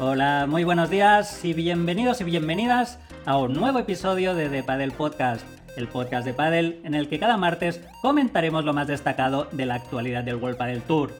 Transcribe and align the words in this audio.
Hola, 0.00 0.46
muy 0.48 0.64
buenos 0.64 0.90
días 0.90 1.44
y 1.44 1.52
bienvenidos 1.52 2.20
y 2.20 2.24
bienvenidas 2.24 2.98
a 3.26 3.38
un 3.38 3.52
nuevo 3.52 3.78
episodio 3.78 4.34
de 4.34 4.48
The 4.48 4.64
Padel 4.64 4.90
Podcast, 4.90 5.46
el 5.76 5.86
podcast 5.86 6.26
de 6.26 6.34
Padel 6.34 6.80
en 6.82 6.96
el 6.96 7.08
que 7.08 7.20
cada 7.20 7.36
martes 7.36 7.80
comentaremos 8.02 8.64
lo 8.64 8.72
más 8.72 8.88
destacado 8.88 9.46
de 9.52 9.66
la 9.66 9.76
actualidad 9.76 10.24
del 10.24 10.34
World 10.34 10.58
Padel 10.58 10.82
Tour. 10.82 11.12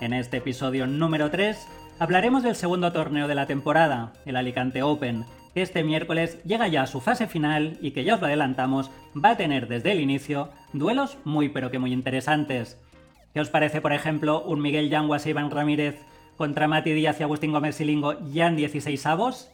En 0.00 0.14
este 0.14 0.38
episodio 0.38 0.86
número 0.86 1.30
3 1.30 1.58
hablaremos 1.98 2.42
del 2.42 2.56
segundo 2.56 2.90
torneo 2.90 3.28
de 3.28 3.34
la 3.34 3.46
temporada, 3.46 4.14
el 4.24 4.36
Alicante 4.36 4.82
Open, 4.82 5.26
que 5.52 5.60
este 5.60 5.84
miércoles 5.84 6.42
llega 6.44 6.68
ya 6.68 6.84
a 6.84 6.86
su 6.86 7.02
fase 7.02 7.26
final 7.26 7.76
y 7.82 7.90
que 7.90 8.04
ya 8.04 8.14
os 8.14 8.20
lo 8.22 8.28
adelantamos, 8.28 8.90
va 9.14 9.32
a 9.32 9.36
tener 9.36 9.68
desde 9.68 9.92
el 9.92 10.00
inicio 10.00 10.48
duelos 10.72 11.18
muy 11.24 11.50
pero 11.50 11.70
que 11.70 11.78
muy 11.78 11.92
interesantes. 11.92 12.80
¿Qué 13.34 13.40
os 13.40 13.50
parece, 13.50 13.82
por 13.82 13.92
ejemplo, 13.92 14.42
un 14.42 14.62
Miguel 14.62 14.88
Yanguas 14.88 15.26
e 15.26 15.30
Iván 15.30 15.50
Ramírez 15.50 16.00
contra 16.36 16.68
Mati 16.68 16.92
Díaz 16.92 17.18
y 17.20 17.22
Agustín 17.22 17.52
Gómez 17.52 17.76
Silingo 17.76 18.18
ya 18.32 18.46
en 18.46 18.56
16 18.56 19.06
avos? 19.06 19.50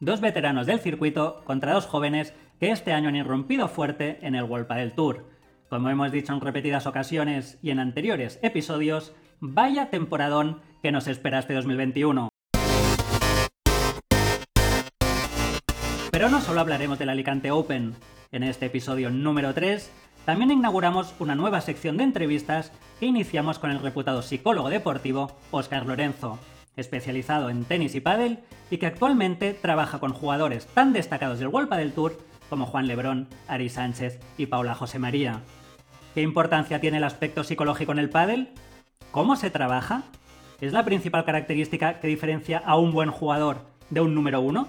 Dos 0.00 0.20
veteranos 0.20 0.66
del 0.66 0.80
circuito 0.80 1.42
contra 1.44 1.72
dos 1.72 1.86
jóvenes 1.86 2.34
que 2.60 2.70
este 2.70 2.92
año 2.92 3.08
han 3.08 3.16
irrumpido 3.16 3.68
fuerte 3.68 4.18
en 4.22 4.34
el 4.34 4.44
World 4.44 4.68
del 4.68 4.92
Tour. 4.92 5.24
Como 5.68 5.88
hemos 5.88 6.12
dicho 6.12 6.32
en 6.32 6.40
repetidas 6.40 6.86
ocasiones 6.86 7.58
y 7.62 7.70
en 7.70 7.78
anteriores 7.78 8.38
episodios, 8.42 9.14
vaya 9.40 9.90
temporadón 9.90 10.60
que 10.82 10.92
nos 10.92 11.08
espera 11.08 11.38
este 11.38 11.54
2021. 11.54 12.28
Pero 16.16 16.30
no 16.30 16.40
solo 16.40 16.62
hablaremos 16.62 16.98
del 16.98 17.10
Alicante 17.10 17.50
Open. 17.50 17.94
En 18.32 18.42
este 18.42 18.64
episodio 18.64 19.10
número 19.10 19.52
3 19.52 19.90
también 20.24 20.50
inauguramos 20.50 21.14
una 21.18 21.34
nueva 21.34 21.60
sección 21.60 21.98
de 21.98 22.04
entrevistas 22.04 22.72
que 22.98 23.04
iniciamos 23.04 23.58
con 23.58 23.70
el 23.70 23.80
reputado 23.80 24.22
psicólogo 24.22 24.70
deportivo 24.70 25.36
Óscar 25.50 25.84
Lorenzo, 25.84 26.38
especializado 26.74 27.50
en 27.50 27.66
tenis 27.66 27.94
y 27.94 28.00
pádel 28.00 28.38
y 28.70 28.78
que 28.78 28.86
actualmente 28.86 29.52
trabaja 29.52 29.98
con 29.98 30.14
jugadores 30.14 30.66
tan 30.68 30.94
destacados 30.94 31.38
del 31.38 31.48
World 31.48 31.74
del 31.74 31.92
Tour 31.92 32.16
como 32.48 32.64
Juan 32.64 32.86
Lebrón, 32.86 33.28
Ari 33.46 33.68
Sánchez 33.68 34.18
y 34.38 34.46
Paula 34.46 34.74
José 34.74 34.98
María. 34.98 35.42
¿Qué 36.14 36.22
importancia 36.22 36.80
tiene 36.80 36.96
el 36.96 37.04
aspecto 37.04 37.44
psicológico 37.44 37.92
en 37.92 37.98
el 37.98 38.08
pádel? 38.08 38.48
¿Cómo 39.10 39.36
se 39.36 39.50
trabaja? 39.50 40.04
¿Es 40.62 40.72
la 40.72 40.86
principal 40.86 41.26
característica 41.26 42.00
que 42.00 42.08
diferencia 42.08 42.62
a 42.64 42.78
un 42.78 42.92
buen 42.92 43.10
jugador 43.10 43.66
de 43.90 44.00
un 44.00 44.14
número 44.14 44.40
uno? 44.40 44.66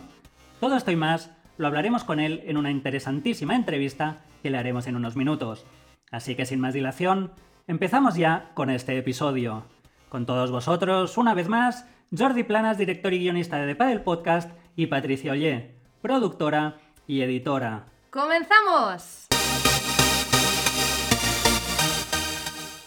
Todo 0.59 0.75
esto 0.75 0.89
y 0.89 0.95
más 0.95 1.29
lo 1.57 1.67
hablaremos 1.67 2.03
con 2.03 2.19
él 2.19 2.43
en 2.45 2.57
una 2.57 2.71
interesantísima 2.71 3.55
entrevista 3.55 4.17
que 4.43 4.49
le 4.49 4.57
haremos 4.57 4.87
en 4.87 4.95
unos 4.95 5.15
minutos. 5.15 5.65
Así 6.11 6.35
que 6.35 6.45
sin 6.45 6.59
más 6.59 6.73
dilación, 6.73 7.31
empezamos 7.67 8.15
ya 8.15 8.51
con 8.53 8.69
este 8.69 8.97
episodio. 8.97 9.65
Con 10.09 10.25
todos 10.25 10.51
vosotros, 10.51 11.17
una 11.17 11.33
vez 11.33 11.49
más, 11.49 11.85
Jordi 12.15 12.43
Planas, 12.43 12.77
director 12.77 13.13
y 13.13 13.19
guionista 13.19 13.57
de 13.57 13.67
The 13.67 13.75
Padel 13.75 14.01
Podcast, 14.01 14.51
y 14.75 14.85
Patricia 14.85 15.31
Ollé, 15.31 15.75
productora 16.01 16.77
y 17.07 17.21
editora. 17.21 17.85
¡Comenzamos! 18.11 19.27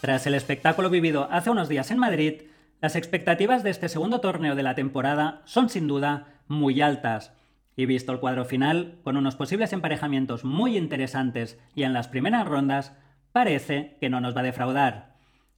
Tras 0.01 0.27
el 0.27 0.35
espectáculo 0.35 0.89
vivido 0.89 1.29
hace 1.31 1.51
unos 1.51 1.69
días 1.69 1.91
en 1.91 1.99
Madrid, 1.99 2.43
las 2.81 2.97
expectativas 2.97 3.63
de 3.63 3.71
este 3.71 3.89
segundo 3.89 4.21
torneo 4.21 4.55
de 4.55 4.63
la 4.63 4.75
temporada 4.75 5.43
son 5.45 5.69
sin 5.69 5.89
duda 5.89 6.29
muy 6.49 6.81
altas. 6.81 7.33
Y 7.81 7.87
visto 7.87 8.13
el 8.13 8.21
cuadro 8.21 8.45
final, 8.45 8.99
con 9.03 9.17
unos 9.17 9.37
posibles 9.37 9.73
emparejamientos 9.73 10.45
muy 10.45 10.77
interesantes 10.77 11.59
y 11.75 11.85
en 11.85 11.95
las 11.95 12.09
primeras 12.09 12.47
rondas, 12.47 12.95
parece 13.33 13.97
que 14.03 14.11
no 14.11 14.21
nos 14.21 14.37
va 14.37 14.41
a 14.41 14.45
defraudar. 14.45 15.15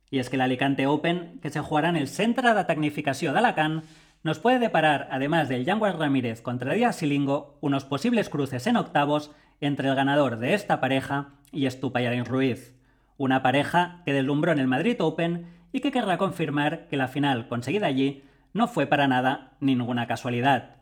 Y 0.09 0.21
es 0.21 0.31
que 0.31 0.37
el 0.37 0.43
Alicante 0.43 0.87
Open, 0.87 1.41
que 1.43 1.51
se 1.51 1.59
jugará 1.59 1.89
en 1.89 1.97
el 1.97 2.07
Centre 2.07 2.55
de 2.55 2.65
Tecnificació 2.65 3.33
d'Alacant, 3.33 3.83
nos 4.23 4.39
puede 4.39 4.61
deparar, 4.61 5.09
además 5.11 5.49
del 5.49 5.65
Yanguas 5.65 5.97
Ramírez 5.97 6.43
contra 6.43 6.75
Díaz 6.75 6.95
Silingo, 6.95 7.59
unos 7.61 7.85
posibles 7.85 8.29
cruces 8.29 8.69
en 8.69 8.77
octavos 8.77 9.33
entre 9.61 9.89
el 9.89 9.97
ganador 9.97 10.39
de 10.39 10.55
esta 10.55 10.81
pareja 10.81 11.31
y 11.51 11.67
Estupayarin 11.67 12.25
Ruiz. 12.25 12.77
Una 13.17 13.43
pareja 13.43 14.03
que 14.05 14.13
deslumbró 14.13 14.53
en 14.53 14.61
el 14.61 14.69
Madrid 14.69 14.95
Open 15.01 15.49
y 15.73 15.81
que 15.81 15.91
querrá 15.91 16.19
confirmar 16.19 16.87
que 16.87 16.97
la 16.97 17.09
final 17.09 17.49
conseguida 17.49 17.89
allí 17.89 18.23
no 18.53 18.69
fue 18.69 18.87
para 18.87 19.09
nada 19.09 19.55
ninguna 19.59 20.07
casualidad. 20.07 20.82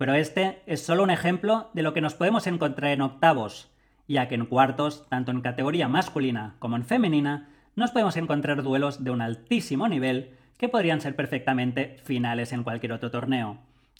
Pero 0.00 0.14
este 0.14 0.62
es 0.64 0.80
solo 0.80 1.02
un 1.02 1.10
ejemplo 1.10 1.68
de 1.74 1.82
lo 1.82 1.92
que 1.92 2.00
nos 2.00 2.14
podemos 2.14 2.46
encontrar 2.46 2.92
en 2.92 3.02
octavos, 3.02 3.70
ya 4.08 4.28
que 4.28 4.34
en 4.34 4.46
cuartos, 4.46 5.06
tanto 5.10 5.30
en 5.30 5.42
categoría 5.42 5.88
masculina 5.88 6.56
como 6.58 6.76
en 6.76 6.86
femenina, 6.86 7.50
nos 7.76 7.90
podemos 7.90 8.16
encontrar 8.16 8.62
duelos 8.62 9.04
de 9.04 9.10
un 9.10 9.20
altísimo 9.20 9.88
nivel 9.88 10.38
que 10.56 10.70
podrían 10.70 11.02
ser 11.02 11.16
perfectamente 11.16 11.98
finales 12.02 12.54
en 12.54 12.62
cualquier 12.62 12.94
otro 12.94 13.10
torneo. 13.10 13.58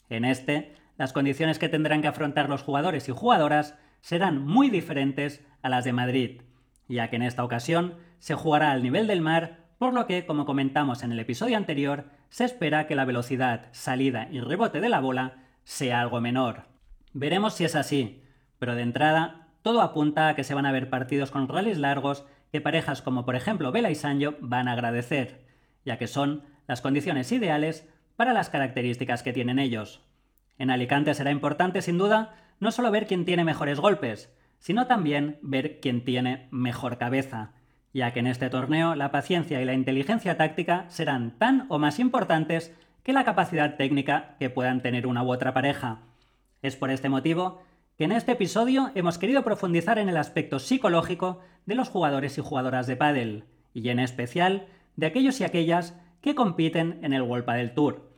En 0.09 0.25
este, 0.25 0.75
las 0.97 1.12
condiciones 1.12 1.59
que 1.59 1.69
tendrán 1.69 2.00
que 2.00 2.09
afrontar 2.09 2.49
los 2.49 2.62
jugadores 2.62 3.06
y 3.11 3.12
jugadoras 3.12 3.77
serán 4.00 4.43
muy 4.43 4.71
diferentes 4.71 5.47
a 5.61 5.69
las 5.69 5.84
de 5.84 5.93
Madrid, 5.93 6.41
ya 6.88 7.11
que 7.11 7.17
en 7.17 7.22
esta 7.25 7.44
ocasión 7.44 7.97
se 8.21 8.34
jugará 8.34 8.71
al 8.71 8.82
nivel 8.82 9.06
del 9.06 9.21
mar, 9.21 9.67
por 9.77 9.93
lo 9.93 10.06
que, 10.06 10.25
como 10.25 10.47
comentamos 10.47 11.03
en 11.03 11.12
el 11.12 11.21
episodio 11.21 11.59
anterior, 11.59 12.06
se 12.31 12.47
espera 12.47 12.87
que 12.87 12.94
la 12.94 13.05
velocidad, 13.05 13.67
salida 13.72 14.28
y 14.31 14.41
rebote 14.41 14.81
de 14.81 14.88
la 14.88 15.00
bola 15.00 15.41
sea 15.70 16.00
algo 16.00 16.20
menor. 16.20 16.64
Veremos 17.12 17.54
si 17.54 17.64
es 17.64 17.76
así, 17.76 18.25
pero 18.58 18.75
de 18.75 18.82
entrada, 18.82 19.47
todo 19.62 19.82
apunta 19.82 20.26
a 20.26 20.34
que 20.34 20.42
se 20.42 20.53
van 20.53 20.66
a 20.66 20.72
ver 20.72 20.91
partidos 20.91 21.31
con 21.31 21.47
rallies 21.47 21.78
largos 21.78 22.26
que 22.50 22.60
parejas 22.60 23.03
como 23.03 23.25
por 23.25 23.36
ejemplo 23.36 23.70
Vela 23.70 23.88
y 23.88 23.94
Sancho 23.94 24.34
van 24.41 24.66
a 24.66 24.72
agradecer, 24.72 25.47
ya 25.84 25.97
que 25.97 26.08
son 26.08 26.42
las 26.66 26.81
condiciones 26.81 27.31
ideales 27.31 27.88
para 28.16 28.32
las 28.32 28.50
características 28.50 29.22
que 29.22 29.32
tienen 29.32 29.60
ellos. 29.60 30.03
En 30.58 30.70
Alicante 30.70 31.14
será 31.14 31.31
importante, 31.31 31.82
sin 31.82 31.98
duda, 31.98 32.34
no 32.58 32.72
solo 32.72 32.91
ver 32.91 33.06
quién 33.06 33.25
tiene 33.25 33.44
mejores 33.44 33.78
golpes, 33.78 34.34
sino 34.58 34.88
también 34.88 35.38
ver 35.41 35.78
quién 35.78 36.04
tiene 36.04 36.48
mejor 36.50 36.98
cabeza, 36.98 37.52
ya 37.94 38.12
que 38.12 38.19
en 38.19 38.26
este 38.26 38.50
torneo 38.50 38.97
la 38.97 39.12
paciencia 39.12 39.62
y 39.62 39.64
la 39.64 39.75
inteligencia 39.75 40.37
táctica 40.37 40.87
serán 40.88 41.38
tan 41.38 41.66
o 41.69 41.78
más 41.78 42.00
importantes 42.00 42.75
que 43.03 43.12
la 43.12 43.25
capacidad 43.25 43.77
técnica 43.77 44.37
que 44.38 44.50
puedan 44.50 44.83
tener 44.83 45.06
una 45.06 45.22
u 45.22 45.33
otra 45.33 45.55
pareja. 45.55 46.00
Es 46.62 46.77
por 46.77 46.91
este 46.91 47.09
motivo 47.09 47.62
que 47.97 48.05
en 48.05 48.12
este 48.12 48.33
episodio 48.33 48.91
hemos 48.94 49.19
querido 49.19 49.43
profundizar 49.43 49.99
en 49.99 50.09
el 50.09 50.16
aspecto 50.16 50.59
psicológico 50.59 51.41
de 51.66 51.75
los 51.75 51.88
jugadores 51.88 52.38
y 52.38 52.41
jugadoras 52.41 52.87
de 52.87 52.97
pádel, 52.97 53.44
y 53.75 53.88
en 53.91 53.99
especial 53.99 54.66
de 54.97 55.06
aquellos 55.06 55.41
y 55.41 55.44
aquellas 55.44 55.99
que 56.21 56.34
compiten 56.34 56.99
en 57.03 57.12
el 57.12 57.22
World 57.22 57.44
Padel 57.44 57.75
Tour. 57.75 58.11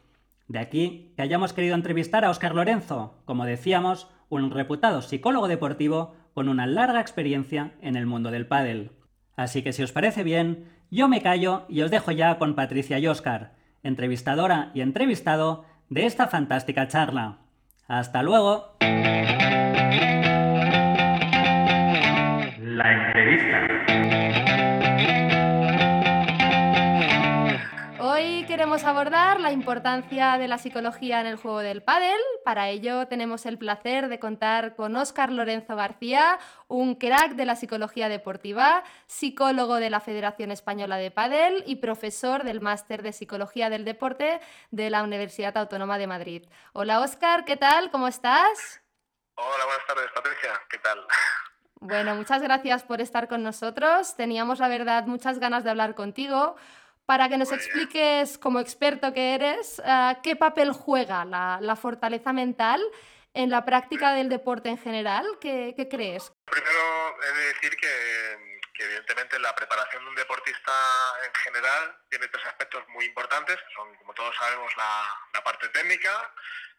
De 0.49 0.59
aquí 0.59 1.13
que 1.17 1.23
hayamos 1.23 1.53
querido 1.53 1.75
entrevistar 1.75 2.25
a 2.25 2.31
Óscar 2.31 2.55
Lorenzo, 2.55 3.23
como 3.25 3.45
decíamos, 3.45 4.09
un 4.29 4.51
reputado 4.51 5.03
psicólogo 5.03 5.49
deportivo 5.49 6.15
con 6.35 6.49
una 6.49 6.67
larga 6.67 7.01
experiencia 7.01 7.75
en 7.81 7.97
el 7.97 8.07
mundo 8.07 8.31
del 8.31 8.47
pádel. 8.47 8.93
Así 9.37 9.63
que 9.63 9.73
si 9.73 9.83
os 9.83 9.93
parece 9.93 10.23
bien, 10.23 10.69
yo 10.91 11.09
me 11.09 11.23
callo 11.23 11.65
y 11.69 11.83
os 11.83 11.91
dejo 11.91 12.11
ya 12.13 12.39
con 12.39 12.55
Patricia 12.55 12.99
y 12.99 13.07
Óscar, 13.07 13.55
entrevistadora 13.83 14.71
y 14.75 14.81
entrevistado 14.81 15.65
de 15.89 16.07
esta 16.07 16.29
fantástica 16.29 16.89
charla. 16.89 17.39
Hasta 17.87 18.23
luego. 18.23 18.77
La 22.59 22.93
entrevista. 22.93 23.72
Queremos 28.63 28.85
abordar 28.85 29.41
la 29.41 29.51
importancia 29.51 30.39
de 30.39 30.47
la 30.47 30.57
psicología 30.57 31.21
en 31.21 31.27
el 31.27 31.35
juego 31.35 31.59
del 31.59 31.83
pádel. 31.83 32.21
Para 32.45 32.69
ello 32.69 33.09
tenemos 33.09 33.45
el 33.45 33.59
placer 33.59 34.07
de 34.07 34.21
contar 34.21 34.77
con 34.77 34.95
Óscar 34.95 35.33
Lorenzo 35.33 35.75
García, 35.75 36.39
un 36.69 36.95
crack 36.95 37.33
de 37.33 37.45
la 37.45 37.57
psicología 37.57 38.09
deportiva, 38.09 38.85
psicólogo 39.09 39.81
de 39.81 39.91
la 39.91 39.99
Federación 39.99 40.53
Española 40.53 40.97
de 40.97 41.11
Pádel 41.11 41.65
y 41.67 41.77
profesor 41.77 42.45
del 42.45 42.61
Máster 42.61 43.03
de 43.03 43.13
Psicología 43.13 43.69
del 43.69 43.85
Deporte 43.85 44.41
de 44.71 44.91
la 44.91 45.03
Universidad 45.03 45.57
Autónoma 45.57 45.99
de 45.99 46.07
Madrid. 46.07 46.45
Hola 46.73 47.01
Óscar, 47.01 47.45
¿qué 47.45 47.57
tal? 47.57 47.91
¿Cómo 47.91 48.07
estás? 48.07 48.81
Hola, 49.35 49.65
buenas 49.65 49.87
tardes 49.89 50.09
Patricia, 50.15 50.51
¿qué 50.71 50.79
tal? 50.79 51.05
Bueno, 51.81 52.15
muchas 52.15 52.41
gracias 52.41 52.85
por 52.85 53.01
estar 53.01 53.27
con 53.27 53.43
nosotros. 53.43 54.15
Teníamos, 54.15 54.61
la 54.61 54.69
verdad, 54.69 55.07
muchas 55.07 55.41
ganas 55.41 55.65
de 55.65 55.71
hablar 55.71 55.97
contigo 55.97 56.55
para 57.07 57.29
que 57.29 57.37
nos 57.37 57.53
expliques, 57.53 58.39
como 58.39 58.61
experto 58.61 59.13
que 59.13 59.35
eres, 59.35 59.81
eh, 59.85 60.17
qué 60.23 60.37
papel 60.37 60.73
juega 60.73 61.25
la, 61.25 61.77
fortaleza 61.77 62.33
mental 62.33 62.81
en 63.35 63.51
la 63.51 63.65
práctica 63.65 64.13
del 64.13 64.29
deporte 64.29 64.69
en 64.69 64.79
general. 64.79 65.27
¿Qué, 65.41 65.75
crees? 65.91 66.33
Primero 66.45 67.17
he 67.23 67.37
de 67.37 67.47
decir 67.47 67.77
que, 67.77 68.63
que 68.75 68.85
evidentemente 68.85 69.39
la 69.39 69.55
preparación 69.55 70.05
de 70.05 70.11
un 70.11 70.17
deportista 70.17 70.73
en 71.27 71.35
general 71.35 71.99
tiene 72.09 72.29
tres 72.29 72.47
aspectos 72.47 72.87
muy 72.89 73.05
importantes, 73.07 73.57
que 73.57 73.75
son, 73.75 73.95
como 73.97 74.15
todos 74.15 74.35
sabemos, 74.37 74.71
la, 74.77 75.03
la 75.35 75.43
parte 75.43 75.69
técnica, 75.71 76.33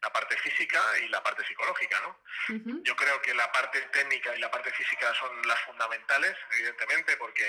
la 0.04 0.12
parte 0.12 0.36
física 0.38 0.82
y 1.00 1.08
la 1.08 1.24
parte 1.24 1.46
psicológica, 1.48 2.02
¿no? 2.02 2.20
Yo 2.84 2.96
creo 2.96 3.22
que 3.22 3.34
la 3.34 3.50
parte 3.54 3.80
técnica 3.84 4.36
y 4.36 4.40
la 4.40 4.52
parte 4.52 4.72
física 4.74 5.14
son 5.16 5.42
las 5.48 5.60
fundamentales, 5.62 6.36
evidentemente, 6.52 7.16
porque, 7.16 7.48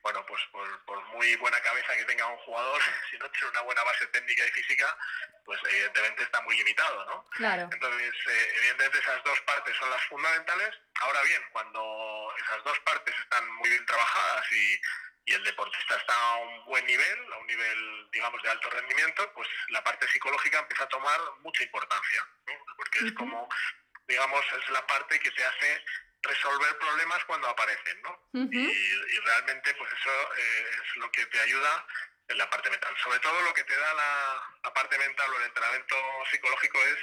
bueno, 0.00 0.24
pues 0.24 0.40
por, 0.50 1.04
muy 1.12 1.36
buena 1.36 1.60
cabeza 1.60 1.94
que 1.94 2.06
tenga 2.06 2.26
un 2.26 2.38
jugador, 2.38 2.80
si 3.10 3.18
no 3.18 3.30
tiene 3.30 3.48
una 3.48 3.60
buena 3.60 3.84
base 3.84 4.06
técnica 4.06 4.46
y 4.46 4.50
física, 4.52 4.96
pues 5.44 5.60
evidentemente 5.68 6.22
está 6.22 6.40
muy 6.40 6.56
limitado, 6.56 7.04
¿no? 7.04 7.28
Claro. 7.32 7.68
Entonces, 7.70 8.14
eh, 8.26 8.54
evidentemente 8.56 8.98
esas 8.98 9.22
dos 9.24 9.40
partes 9.42 9.76
son 9.76 9.90
las 9.90 10.02
fundamentales. 10.04 10.70
Ahora 11.00 11.22
bien, 11.24 11.42
cuando 11.52 12.32
esas 12.38 12.64
dos 12.64 12.78
partes 12.80 13.14
están 13.18 13.46
muy 13.56 13.68
bien 13.68 13.84
trabajadas 13.84 14.50
y 14.52 14.80
y 15.24 15.34
el 15.34 15.44
deportista 15.44 15.96
está 15.96 16.14
a 16.14 16.36
un 16.36 16.64
buen 16.66 16.84
nivel, 16.86 17.32
a 17.32 17.38
un 17.38 17.46
nivel, 17.46 18.10
digamos, 18.10 18.42
de 18.42 18.50
alto 18.50 18.70
rendimiento, 18.70 19.32
pues 19.34 19.48
la 19.68 19.82
parte 19.84 20.08
psicológica 20.08 20.58
empieza 20.58 20.84
a 20.84 20.88
tomar 20.88 21.20
mucha 21.40 21.62
importancia, 21.62 22.26
porque 22.76 23.06
es 23.06 23.12
como, 23.12 23.48
digamos, 24.08 24.44
es 24.60 24.70
la 24.70 24.84
parte 24.86 25.18
que 25.20 25.30
te 25.30 25.44
hace 25.44 25.84
resolver 26.22 26.78
problemas 26.78 27.24
cuando 27.24 27.48
aparecen, 27.48 28.02
¿no? 28.02 28.28
y, 28.32 29.18
realmente, 29.24 29.74
pues 29.74 29.92
eso 29.92 30.34
eh, 30.36 30.70
es 30.82 30.96
lo 30.96 31.10
que 31.10 31.26
te 31.26 31.40
ayuda 31.40 31.86
en 32.28 32.38
la 32.38 32.48
parte 32.50 32.70
mental. 32.70 32.94
Sobre 33.02 33.18
todo 33.20 33.40
lo 33.42 33.54
que 33.54 33.64
te 33.64 33.76
da 33.76 33.94
la, 33.94 34.72
parte 34.72 34.98
mental 34.98 35.30
o 35.30 35.38
el 35.38 35.44
entrenamiento 35.44 35.96
psicológico 36.30 36.78
es 36.78 36.98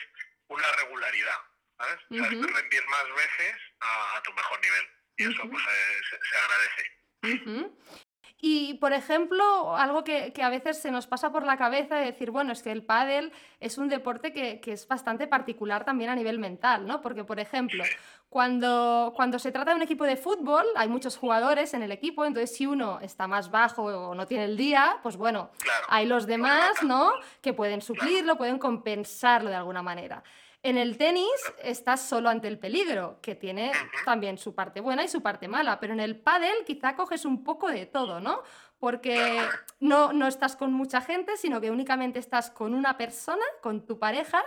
una 0.47 0.71
regularidad, 0.73 1.39
¿sabes? 1.77 1.99
o 2.09 2.15
sea, 2.15 2.29
rendir 2.29 2.87
más 2.87 3.15
veces 3.15 3.55
a, 3.81 4.21
tu 4.23 4.33
mejor 4.33 4.59
nivel. 4.61 4.89
Y 5.17 5.31
eso, 5.31 5.49
pues, 5.49 5.63
eh, 5.63 6.01
se, 6.29 6.37
agradece. 6.37 6.99
Y, 8.41 8.75
por 8.75 8.93
ejemplo, 8.93 9.75
algo 9.75 10.05
que, 10.05 10.33
a 10.41 10.49
veces 10.49 10.81
se 10.81 10.91
nos 10.91 11.07
pasa 11.07 11.31
por 11.31 11.45
la 11.45 11.57
cabeza 11.57 11.99
es 11.99 12.13
decir, 12.13 12.31
bueno, 12.31 12.53
es 12.53 12.63
que 12.63 12.71
el 12.71 12.83
pádel 12.83 13.33
es 13.59 13.77
un 13.77 13.89
deporte 13.89 14.31
que, 14.31 14.61
es 14.65 14.87
bastante 14.87 15.27
particular 15.27 15.83
también 15.83 16.09
a 16.09 16.15
nivel 16.15 16.39
mental, 16.39 16.87
¿no? 16.87 17.01
Porque, 17.01 17.25
por 17.25 17.39
ejemplo, 17.39 17.83
cuando, 18.29 19.11
cuando 19.13 19.39
se 19.39 19.51
trata 19.51 19.71
de 19.71 19.75
un 19.75 19.81
equipo 19.81 20.05
de 20.05 20.15
fútbol, 20.15 20.65
hay 20.77 20.87
muchos 20.87 21.17
jugadores 21.17 21.73
en 21.73 21.83
el 21.83 21.91
equipo, 21.91 22.23
entonces 22.23 22.55
si 22.55 22.65
uno 22.65 22.99
está 23.01 23.27
más 23.27 23.51
bajo 23.51 23.83
o 23.83 24.15
no 24.15 24.25
tiene 24.25 24.45
el 24.45 24.55
día, 24.55 24.99
pues 25.03 25.17
bueno, 25.17 25.49
hay 25.89 26.05
los 26.05 26.25
demás, 26.25 26.81
¿no? 26.83 27.11
Que 27.41 27.53
pueden 27.53 27.81
suplirlo, 27.81 28.37
pueden 28.37 28.57
compensarlo 28.57 29.49
de 29.49 29.55
alguna 29.57 29.81
manera. 29.81 30.23
En 30.61 30.77
el 30.77 30.97
tenis 30.97 31.29
estás 31.63 32.01
solo 32.01 32.27
ante 32.27 32.49
el 32.49 32.59
peligro, 32.59 33.19
que 33.21 33.33
tiene 33.33 33.71
también 34.03 34.37
su 34.37 34.53
parte 34.53 34.81
buena 34.81 35.05
y 35.05 35.07
su 35.07 35.21
parte 35.21 35.47
mala, 35.47 35.79
pero 35.79 35.93
en 35.93 36.01
el 36.01 36.17
pádel 36.19 36.65
quizá 36.65 36.97
coges 36.97 37.23
un 37.23 37.45
poco 37.45 37.69
de 37.69 37.85
todo, 37.85 38.19
¿no? 38.19 38.43
Porque 38.77 39.39
no, 39.79 40.11
no 40.11 40.27
estás 40.27 40.57
con 40.57 40.73
mucha 40.73 40.99
gente, 40.99 41.37
sino 41.37 41.61
que 41.61 41.71
únicamente 41.71 42.19
estás 42.19 42.51
con 42.51 42.73
una 42.73 42.97
persona, 42.97 43.43
con 43.61 43.85
tu 43.85 43.99
pareja, 43.99 44.43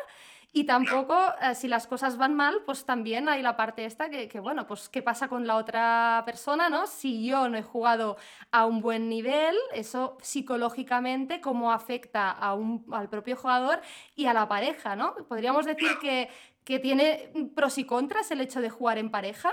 y 0.55 0.65
tampoco, 0.65 1.19
eh, 1.41 1.55
si 1.55 1.67
las 1.67 1.87
cosas 1.87 2.19
van 2.19 2.35
mal, 2.35 2.63
pues 2.67 2.85
también 2.85 3.27
hay 3.31 3.41
la 3.41 3.57
parte 3.57 3.87
esta 3.87 4.11
que, 4.11 4.29
que, 4.29 4.39
bueno, 4.39 4.67
pues 4.67 4.91
qué 4.91 5.01
pasa 5.01 5.27
con 5.27 5.47
la 5.47 5.57
otra 5.57 6.23
persona, 6.27 6.69
¿no? 6.69 6.87
Si 6.87 7.27
yo 7.27 7.49
no 7.49 7.57
he 7.57 7.63
jugado 7.63 8.19
a 8.51 8.67
un 8.67 8.83
buen 8.83 9.09
nivel, 9.09 9.57
eso 9.73 10.19
psicológicamente, 10.21 11.41
cómo 11.41 11.73
afecta 11.73 12.31
a 12.31 12.53
un, 12.53 12.85
al 12.93 13.09
propio 13.09 13.35
jugador 13.35 13.81
y 14.15 14.27
a 14.27 14.35
la 14.35 14.47
pareja, 14.47 14.95
¿no? 14.95 15.15
Podríamos 15.27 15.65
decir 15.65 15.99
que, 16.01 16.29
que 16.67 16.79
tiene 16.79 17.33
pros 17.57 17.79
y 17.79 17.87
contras 17.87 18.31
el 18.31 18.43
hecho 18.43 18.61
de 18.61 18.69
jugar 18.69 18.99
en 18.99 19.11
pareja. 19.11 19.51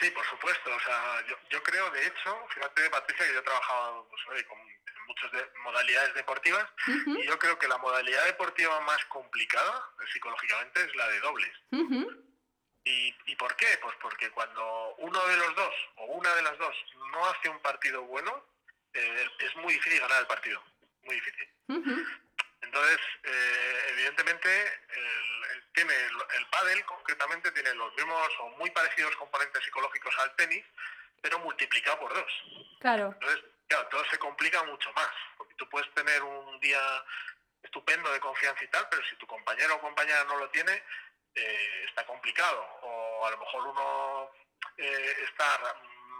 Sí, 0.00 0.10
por 0.12 0.24
supuesto. 0.24 0.70
O 0.74 0.80
sea, 0.80 1.26
yo, 1.28 1.36
yo 1.50 1.62
creo, 1.62 1.90
de 1.90 2.06
hecho, 2.06 2.38
fíjate, 2.54 2.88
Patricia, 2.88 3.26
que 3.26 3.34
yo 3.34 3.40
he 3.40 3.42
trabajado 3.42 4.08
pues, 4.08 4.46
con 4.46 4.58
muchas 5.08 5.30
modalidades 5.64 6.14
deportivas 6.14 6.66
y 6.86 7.26
yo 7.26 7.38
creo 7.38 7.58
que 7.58 7.66
la 7.66 7.78
modalidad 7.78 8.24
deportiva 8.26 8.78
más 8.80 9.04
complicada 9.06 9.90
eh, 10.00 10.04
psicológicamente 10.12 10.84
es 10.84 10.94
la 10.94 11.08
de 11.08 11.20
dobles. 11.20 11.52
¿Y, 12.84 13.14
¿Y, 13.26 13.36
por 13.36 13.54
qué? 13.56 13.66
Pues 13.82 13.94
porque 14.00 14.30
cuando 14.30 14.94
uno 14.98 15.26
de 15.26 15.36
los 15.36 15.54
dos 15.56 15.74
o 15.96 16.04
una 16.06 16.34
de 16.34 16.42
las 16.42 16.56
dos 16.58 16.74
no 17.12 17.26
hace 17.26 17.48
un 17.48 17.60
partido 17.60 18.02
bueno, 18.02 18.44
eh, 18.94 19.28
es 19.40 19.56
muy 19.56 19.74
difícil 19.74 20.00
ganar 20.00 20.20
el 20.20 20.26
partido, 20.26 20.62
muy 21.02 21.14
difícil. 21.16 21.48
Entonces, 22.62 22.98
eh, 23.24 23.86
evidentemente, 23.90 24.48
el, 24.90 25.72
tiene 25.72 25.92
el, 25.94 26.46
pádel 26.50 26.84
concretamente 26.84 27.50
tiene 27.52 27.74
los 27.74 27.94
mismos 27.94 28.28
o 28.40 28.48
muy 28.58 28.70
parecidos 28.70 29.14
componentes 29.16 29.62
psicológicos 29.64 30.16
al 30.18 30.34
tenis, 30.36 30.64
pero 31.20 31.38
multiplicado 31.40 32.00
por 32.00 32.14
dos. 32.14 32.32
Claro. 32.80 33.14
Entonces, 33.20 33.44
claro, 33.68 33.86
todo 33.88 34.04
se 34.10 34.18
complica 34.18 34.62
mucho 34.64 34.92
más, 34.92 35.10
porque 35.36 35.54
tú 35.54 35.68
puedes 35.68 35.92
tener 35.94 36.22
un 36.22 36.58
día 36.60 36.80
estupendo 37.62 38.10
de 38.12 38.20
confianza 38.20 38.64
y 38.64 38.68
tal, 38.68 38.88
pero 38.90 39.02
si 39.04 39.16
tu 39.16 39.26
compañero 39.26 39.76
o 39.76 39.80
compañera 39.80 40.24
no 40.24 40.36
lo 40.36 40.48
tiene, 40.50 40.82
eh, 41.34 41.84
está 41.86 42.04
complicado. 42.06 42.60
O 42.82 43.26
a 43.26 43.30
lo 43.30 43.38
mejor 43.38 43.66
uno 43.66 44.30
eh, 44.76 45.16
está 45.24 45.76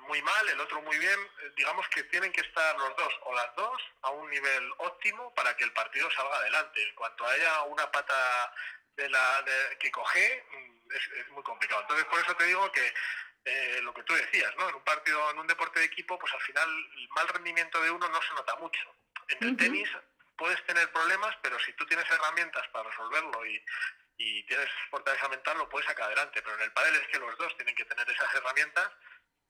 muy 0.06 0.20
mal, 0.22 0.48
el 0.48 0.60
otro 0.60 0.80
muy 0.82 0.98
bien. 0.98 1.18
Eh, 1.20 1.52
digamos 1.56 1.88
que 1.88 2.04
tienen 2.04 2.32
que 2.32 2.42
estar 2.42 2.76
los 2.78 2.96
dos 2.96 3.14
o 3.22 3.34
las 3.34 3.54
dos 3.56 3.82
a 4.02 4.10
un 4.10 4.28
nivel 4.30 4.72
óptimo 4.78 5.32
para 5.34 5.56
que 5.56 5.64
el 5.64 5.72
partido 5.72 6.10
salga 6.10 6.36
adelante. 6.36 6.82
En 6.82 6.94
cuanto 6.94 7.26
haya 7.26 7.62
una 7.62 7.90
pata 7.90 8.52
de 8.96 9.08
la 9.08 9.44
que 9.78 9.90
coge, 9.90 10.44
mm, 10.50 10.92
es, 10.92 11.08
es 11.18 11.28
muy 11.30 11.42
complicado. 11.42 11.82
Entonces, 11.82 12.06
por 12.06 12.20
eso 12.20 12.36
te 12.36 12.44
digo 12.44 12.70
que 12.72 12.94
eh, 13.48 13.80
lo 13.82 13.94
que 13.94 14.02
tú 14.02 14.12
decías, 14.14 14.54
¿no? 14.58 14.68
En 14.68 14.74
un 14.74 14.84
partido, 14.84 15.30
en 15.30 15.38
un 15.38 15.46
deporte 15.46 15.80
de 15.80 15.86
equipo, 15.86 16.18
pues 16.18 16.32
al 16.34 16.40
final 16.40 16.68
el 16.68 17.08
mal 17.10 17.28
rendimiento 17.28 17.80
de 17.80 17.90
uno 17.90 18.08
no 18.08 18.20
se 18.20 18.34
nota 18.34 18.56
mucho. 18.56 18.94
En 19.28 19.48
el 19.48 19.56
tenis 19.56 19.88
puedes 20.36 20.62
tener 20.66 20.90
problemas, 20.92 21.34
pero 21.42 21.58
si 21.60 21.72
tú 21.72 21.86
tienes 21.86 22.04
herramientas 22.10 22.66
para 22.68 22.88
resolverlo 22.88 23.44
y, 23.46 23.62
tienes 24.46 24.68
fortaleza 24.90 25.28
mental, 25.28 25.58
lo 25.58 25.68
puedes 25.68 25.86
sacar 25.86 26.06
adelante. 26.06 26.40
Pero 26.42 26.56
en 26.56 26.62
el 26.62 26.72
pádel 26.72 26.94
es 26.96 27.06
que 27.08 27.18
los 27.18 27.36
dos 27.38 27.54
tienen 27.56 27.74
que 27.74 27.84
tener 27.84 28.08
esas 28.08 28.34
herramientas 28.34 28.90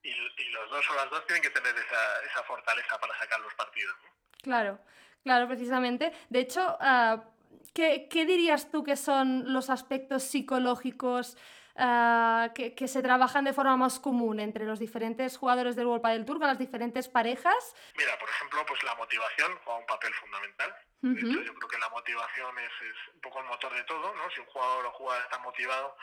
y, 0.03 0.13
los 0.51 0.71
dos 0.71 0.91
o 0.91 0.95
las 0.95 1.11
dos 1.11 1.25
tienen 1.27 1.43
que 1.43 1.51
tener 1.51 1.75
esa, 1.77 2.43
fortaleza 2.45 2.99
para 2.99 3.17
sacar 3.19 3.41
los 3.41 3.55
partidos. 3.55 3.97
Claro, 4.43 4.81
claro, 5.23 5.47
precisamente. 5.47 6.13
De 6.29 6.41
hecho, 6.41 6.79
¿qué, 7.75 8.09
¿qué 8.11 8.27
dirías 8.27 8.71
tú 8.71 8.83
que 8.83 8.97
son 8.97 9.53
los 9.53 9.71
aspectos 9.71 10.25
psicológicos? 10.25 11.37
Ah, 11.81 12.51
que, 12.57 12.89
se 12.89 13.03
trabajan 13.03 13.45
de 13.45 13.53
forma 13.53 13.77
más 13.77 14.01
común 14.01 14.41
entre 14.41 14.65
los 14.65 14.81
diferentes 14.81 15.37
jugadores 15.37 15.77
del 15.77 15.87
World 15.87 16.05
del 16.09 16.25
Tour, 16.25 16.41
las 16.41 16.59
diferentes 16.59 17.07
parejas? 17.09 17.77
Mira, 17.97 18.19
por 18.19 18.29
ejemplo, 18.29 18.67
pues 18.67 18.83
la 18.83 18.97
motivación 18.97 19.57
juega 19.63 19.79
un 19.79 19.87
papel 19.87 20.13
fundamental. 20.15 20.75
yo 21.03 21.55
creo 21.55 21.69
que 21.69 21.79
la 21.79 21.89
motivación 21.91 22.59
es, 22.59 22.73
un 23.15 23.21
poco 23.21 23.39
el 23.39 23.47
motor 23.47 23.73
de 23.73 23.85
todo, 23.85 24.13
¿no? 24.13 24.29
Si 24.31 24.41
un 24.41 24.47
jugador 24.47 24.87
o 24.87 24.91
jugador 24.91 25.23
está 25.23 25.39
motivado, 25.39 25.97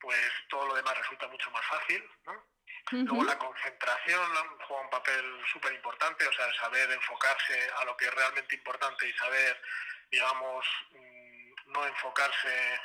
pues 0.00 0.18
todo 0.48 0.66
lo 0.66 0.74
demás 0.74 0.98
resulta 0.98 1.28
mucho 1.28 1.52
más 1.52 1.64
fácil, 1.66 2.02
¿no? 2.24 2.44
Luego 2.90 3.24
la 3.24 3.38
concentración 3.38 4.20
juega 4.66 4.82
un 4.82 4.90
papel 4.90 5.24
súper 5.52 5.72
importante, 5.72 6.26
o 6.26 6.32
sea, 6.32 6.52
saber 6.54 6.90
enfocarse 6.90 7.70
a 7.80 7.84
lo 7.84 7.96
que 7.96 8.06
es 8.06 8.14
realmente 8.14 8.56
importante 8.56 9.08
y 9.08 9.12
saber, 9.12 9.60
digamos, 10.10 10.66
mm, 10.90 11.72
no 11.72 11.86
enfocarse 11.86 12.80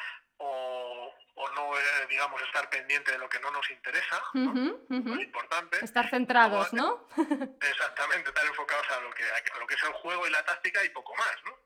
o, 1.41 1.51
no, 1.53 1.77
eh, 1.77 2.07
digamos, 2.09 2.41
estar 2.43 2.69
pendiente 2.69 3.11
de 3.11 3.17
lo 3.17 3.27
que 3.27 3.39
no 3.39 3.51
nos 3.51 3.69
interesa, 3.71 4.21
Muy 4.33 5.23
importante. 5.23 5.83
Estar 5.83 6.09
centrados, 6.09 6.71
¿no? 6.73 7.07
exactamente, 7.61 8.29
estar 8.29 8.45
enfocados 8.45 8.89
a 8.91 9.01
lo, 9.01 9.11
que, 9.11 9.23
a 9.23 9.59
lo 9.59 9.67
que 9.67 9.75
es 9.75 9.83
el 9.83 9.93
juego 9.93 10.27
y 10.27 10.29
la 10.29 10.43
táctica 10.45 10.83
y 10.83 10.89
poco 10.89 11.15
más, 11.15 11.35
¿no? 11.45 11.57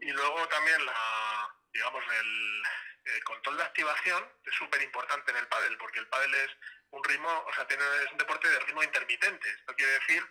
Y 0.00 0.12
luego 0.12 0.46
también 0.48 0.84
la, 0.84 1.56
digamos, 1.72 2.04
el, 2.04 2.62
control 3.24 3.56
de 3.56 3.62
activación 3.62 4.24
es 4.44 4.54
súper 4.54 4.82
importante 4.82 5.30
en 5.30 5.38
el 5.38 5.46
pádel, 5.46 5.76
porque 5.78 6.00
el 6.00 6.08
pádel 6.08 6.34
es 6.34 6.50
un 6.90 7.02
ritmo, 7.04 7.28
o 7.46 7.52
sea, 7.54 7.66
tiene, 7.66 7.82
es 8.04 8.12
un 8.12 8.18
deporte 8.18 8.48
de 8.48 8.58
ritmo 8.60 8.82
intermitente. 8.82 9.48
Esto 9.48 9.74
quiere 9.74 9.92
decir 9.92 10.22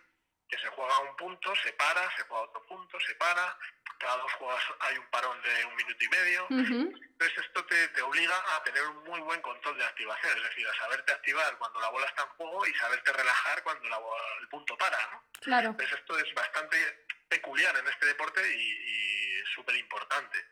que 0.56 0.62
se 0.62 0.70
juega 0.70 1.00
un 1.00 1.16
punto, 1.16 1.54
se 1.56 1.74
para, 1.74 2.02
se 2.16 2.24
juega 2.24 2.44
otro 2.44 2.64
punto, 2.66 3.00
se 3.02 3.16
para, 3.16 3.58
cada 3.98 4.18
dos 4.18 4.32
juegos 4.34 4.62
hay 4.80 4.98
un 4.98 5.06
parón 5.08 5.42
de 5.42 5.66
un 5.66 5.76
minuto 5.76 6.04
y 6.04 6.10
medio. 6.10 6.48
Entonces 6.50 7.46
esto 7.46 7.66
te, 7.66 8.02
obliga 8.02 8.36
a 8.56 8.64
tener 8.64 8.84
un 8.88 9.04
muy 9.04 9.20
buen 9.22 9.42
control 9.42 9.78
de 9.78 9.86
activación, 9.86 10.38
es 10.38 10.44
decir, 10.44 10.68
a 10.68 10.74
saberte 10.76 11.12
activar 11.12 11.58
cuando 11.58 11.80
la 11.80 11.90
bola 11.90 12.06
está 12.08 12.24
en 12.24 12.30
juego 12.30 12.66
y 12.68 12.74
saberte 12.74 13.12
relajar 13.12 13.64
cuando 13.64 13.90
la 13.90 14.00
el 14.42 14.48
punto 14.50 14.78
para. 14.78 14.98
¿no? 15.12 15.24
Claro. 15.42 15.70
Entonces 15.70 16.00
esto 16.00 16.18
es 16.20 16.34
bastante 16.34 17.06
peculiar 17.28 17.76
en 17.78 17.88
este 17.88 18.06
deporte 18.06 18.42
y, 18.56 19.25
súper 19.54 19.76
importante. 19.76 20.46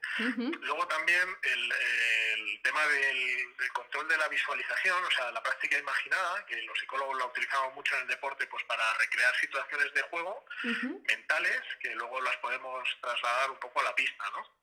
Luego 0.62 0.88
también 0.88 1.28
el, 1.42 2.62
tema 2.62 2.86
del, 2.88 3.56
control 3.74 4.08
de 4.08 4.18
la 4.18 4.28
visualización, 4.28 5.04
o 5.04 5.12
sea, 5.12 5.32
la 5.32 5.42
práctica 5.42 5.78
imaginada, 5.78 6.46
que 6.46 6.62
los 6.64 6.78
psicólogos 6.80 7.18
la 7.18 7.26
utilizamos 7.26 7.74
mucho 7.74 7.96
en 7.96 8.02
el 8.04 8.08
deporte 8.08 8.48
pues 8.48 8.64
para 8.66 8.84
recrear 8.96 9.36
situaciones 9.36 9.94
de 9.94 10.02
juego 10.04 10.46
mentales 11.08 11.62
que 11.80 11.96
luego 11.96 12.22
las 12.22 12.38
podemos 12.38 12.88
trasladar 13.02 13.52
un 13.52 13.60
poco 13.60 13.80
a 13.82 13.84
la 13.84 13.96
pista, 13.96 14.30
¿no? 14.32 14.63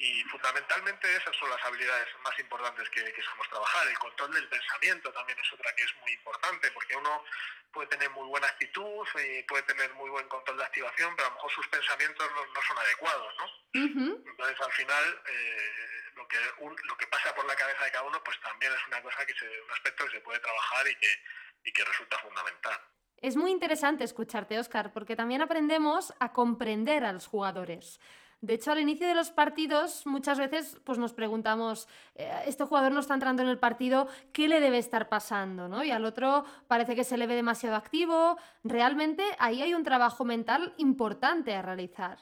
Y 0.00 0.24
fundamentalmente 0.24 1.14
esas 1.14 1.36
son 1.36 1.50
las 1.50 1.62
habilidades 1.62 2.08
más 2.24 2.32
importantes 2.38 2.88
que, 2.88 3.04
que 3.04 3.22
sabemos 3.22 3.46
trabajar. 3.50 3.86
El 3.86 3.98
control 3.98 4.32
del 4.32 4.48
pensamiento 4.48 5.12
también 5.12 5.38
es 5.38 5.52
otra 5.52 5.74
que 5.76 5.84
es 5.84 5.94
muy 6.00 6.12
importante, 6.12 6.70
porque 6.70 6.96
uno 6.96 7.22
puede 7.70 7.86
tener 7.88 8.08
muy 8.08 8.26
buena 8.26 8.46
actitud 8.46 9.06
y 9.22 9.42
puede 9.42 9.62
tener 9.64 9.92
muy 9.92 10.08
buen 10.08 10.26
control 10.28 10.56
de 10.56 10.64
activación, 10.64 11.14
pero 11.14 11.26
a 11.26 11.28
lo 11.28 11.34
mejor 11.34 11.52
sus 11.52 11.68
pensamientos 11.68 12.26
no, 12.32 12.62
son 12.62 12.78
adecuados, 12.78 13.34
¿no? 13.36 13.44
Entonces, 13.74 14.60
al 14.64 14.72
final, 14.72 15.22
eh, 15.26 16.10
lo, 16.14 16.26
que, 16.26 16.38
lo 16.58 16.96
que 16.96 17.06
pasa 17.06 17.34
por 17.34 17.44
la 17.44 17.54
cabeza 17.54 17.84
de 17.84 17.90
cada 17.90 18.04
uno, 18.04 18.24
pues 18.24 18.40
también 18.40 18.72
es 18.72 18.86
una 18.88 19.02
cosa 19.02 19.26
que 19.26 19.34
se, 19.34 19.44
un 19.60 19.70
aspecto 19.70 20.06
que 20.06 20.12
se 20.12 20.20
puede 20.22 20.40
trabajar 20.40 20.88
y 20.88 20.96
que, 20.96 21.22
y 21.64 21.72
que 21.74 21.84
resulta 21.84 22.18
fundamental. 22.20 22.80
Es 23.18 23.36
muy 23.36 23.50
interesante 23.50 24.04
escucharte, 24.04 24.58
Oscar, 24.58 24.94
porque 24.94 25.14
también 25.14 25.42
aprendemos 25.42 26.14
a 26.20 26.32
comprender 26.32 27.04
a 27.04 27.12
los 27.12 27.26
jugadores. 27.26 28.00
De 28.40 28.54
hecho, 28.54 28.72
al 28.72 28.78
inicio 28.78 29.06
de 29.06 29.14
los 29.14 29.30
partidos 29.30 30.06
muchas 30.06 30.38
veces 30.38 30.78
pues, 30.84 30.98
nos 30.98 31.12
preguntamos, 31.12 31.88
eh, 32.14 32.32
este 32.46 32.64
jugador 32.64 32.92
no 32.92 33.00
está 33.00 33.14
entrando 33.14 33.42
en 33.42 33.48
el 33.48 33.58
partido, 33.58 34.08
¿qué 34.32 34.48
le 34.48 34.60
debe 34.60 34.78
estar 34.78 35.08
pasando? 35.08 35.68
¿no? 35.68 35.84
Y 35.84 35.90
al 35.90 36.04
otro 36.06 36.44
parece 36.66 36.96
que 36.96 37.04
se 37.04 37.18
le 37.18 37.26
ve 37.26 37.34
demasiado 37.34 37.76
activo. 37.76 38.38
Realmente 38.64 39.24
ahí 39.38 39.60
hay 39.60 39.74
un 39.74 39.84
trabajo 39.84 40.24
mental 40.24 40.74
importante 40.78 41.54
a 41.54 41.62
realizar. 41.62 42.18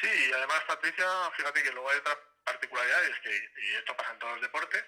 Sí, 0.00 0.08
y 0.28 0.32
además, 0.32 0.58
Patricia, 0.66 1.06
fíjate 1.36 1.62
que 1.62 1.70
luego 1.70 1.88
hay 1.88 1.98
otra 1.98 2.18
particularidad, 2.44 3.04
es 3.04 3.18
que, 3.20 3.50
y 3.62 3.74
esto 3.74 3.96
pasa 3.96 4.12
en 4.12 4.18
todos 4.18 4.34
los 4.34 4.42
deportes, 4.42 4.84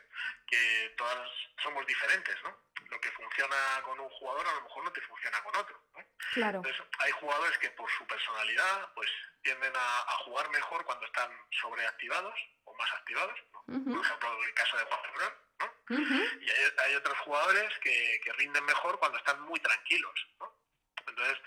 que 0.47 0.95
todas 0.97 1.29
somos 1.63 1.87
diferentes, 1.87 2.37
¿no? 2.43 2.57
Lo 2.91 3.01
que 3.01 3.11
funciona 3.13 3.57
con 3.83 3.99
un 3.99 4.09
jugador 4.11 4.47
a 4.47 4.55
lo 4.55 4.63
mejor 4.63 4.85
no 4.85 4.93
te 4.93 5.01
funciona 5.01 5.43
con 5.43 5.57
otro. 5.57 5.83
¿no? 5.95 6.05
Claro. 6.35 6.59
Entonces, 6.59 6.83
hay 6.99 7.11
jugadores 7.13 7.59
que 7.59 7.71
por 7.71 7.91
su 7.91 8.07
personalidad, 8.07 8.93
pues 8.95 9.11
tienden 9.43 9.73
a, 9.75 10.13
jugar 10.25 10.49
mejor 10.51 10.85
cuando 10.85 11.07
están 11.07 11.31
sobreactivados 11.61 12.35
o 12.65 12.75
más 12.75 12.93
activados. 12.95 13.39
Por 13.67 14.05
ejemplo, 14.05 14.45
el 14.45 14.55
caso 14.55 14.77
de 14.77 14.85
Juan 14.85 15.01
Lebrón. 15.03 15.33
¿no? 15.59 15.97
Y 16.41 16.51
hay, 16.81 16.95
otros 16.97 17.19
jugadores 17.21 17.73
que, 17.79 18.21
rinden 18.39 18.65
mejor 18.65 18.99
cuando 18.99 19.19
están 19.19 19.41
muy 19.43 19.59
tranquilos. 19.61 20.27
¿no? 20.41 20.56
Entonces, 21.07 21.39